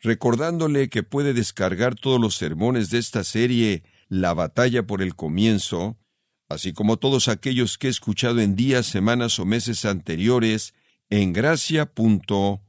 recordándole 0.00 0.88
que 0.88 1.02
puede 1.02 1.34
descargar 1.34 1.94
todos 1.94 2.20
los 2.20 2.36
sermones 2.36 2.90
de 2.90 2.98
esta 2.98 3.24
serie 3.24 3.82
La 4.08 4.34
batalla 4.34 4.86
por 4.86 5.02
el 5.02 5.14
comienzo, 5.14 5.98
así 6.48 6.72
como 6.72 6.96
todos 6.96 7.28
aquellos 7.28 7.76
que 7.76 7.88
he 7.88 7.90
escuchado 7.90 8.40
en 8.40 8.56
días, 8.56 8.86
semanas 8.86 9.38
o 9.38 9.44
meses 9.44 9.84
anteriores 9.84 10.74
en 11.10 11.32
gracia.org. 11.32 12.62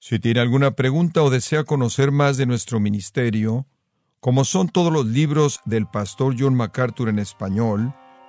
Si 0.00 0.18
tiene 0.18 0.40
alguna 0.40 0.72
pregunta 0.72 1.22
o 1.22 1.30
desea 1.30 1.64
conocer 1.64 2.10
más 2.10 2.36
de 2.36 2.46
nuestro 2.46 2.80
ministerio, 2.80 3.66
como 4.20 4.44
son 4.44 4.68
todos 4.68 4.92
los 4.92 5.06
libros 5.06 5.60
del 5.64 5.86
pastor 5.86 6.34
John 6.38 6.54
MacArthur 6.54 7.08
en 7.08 7.18
español, 7.18 7.94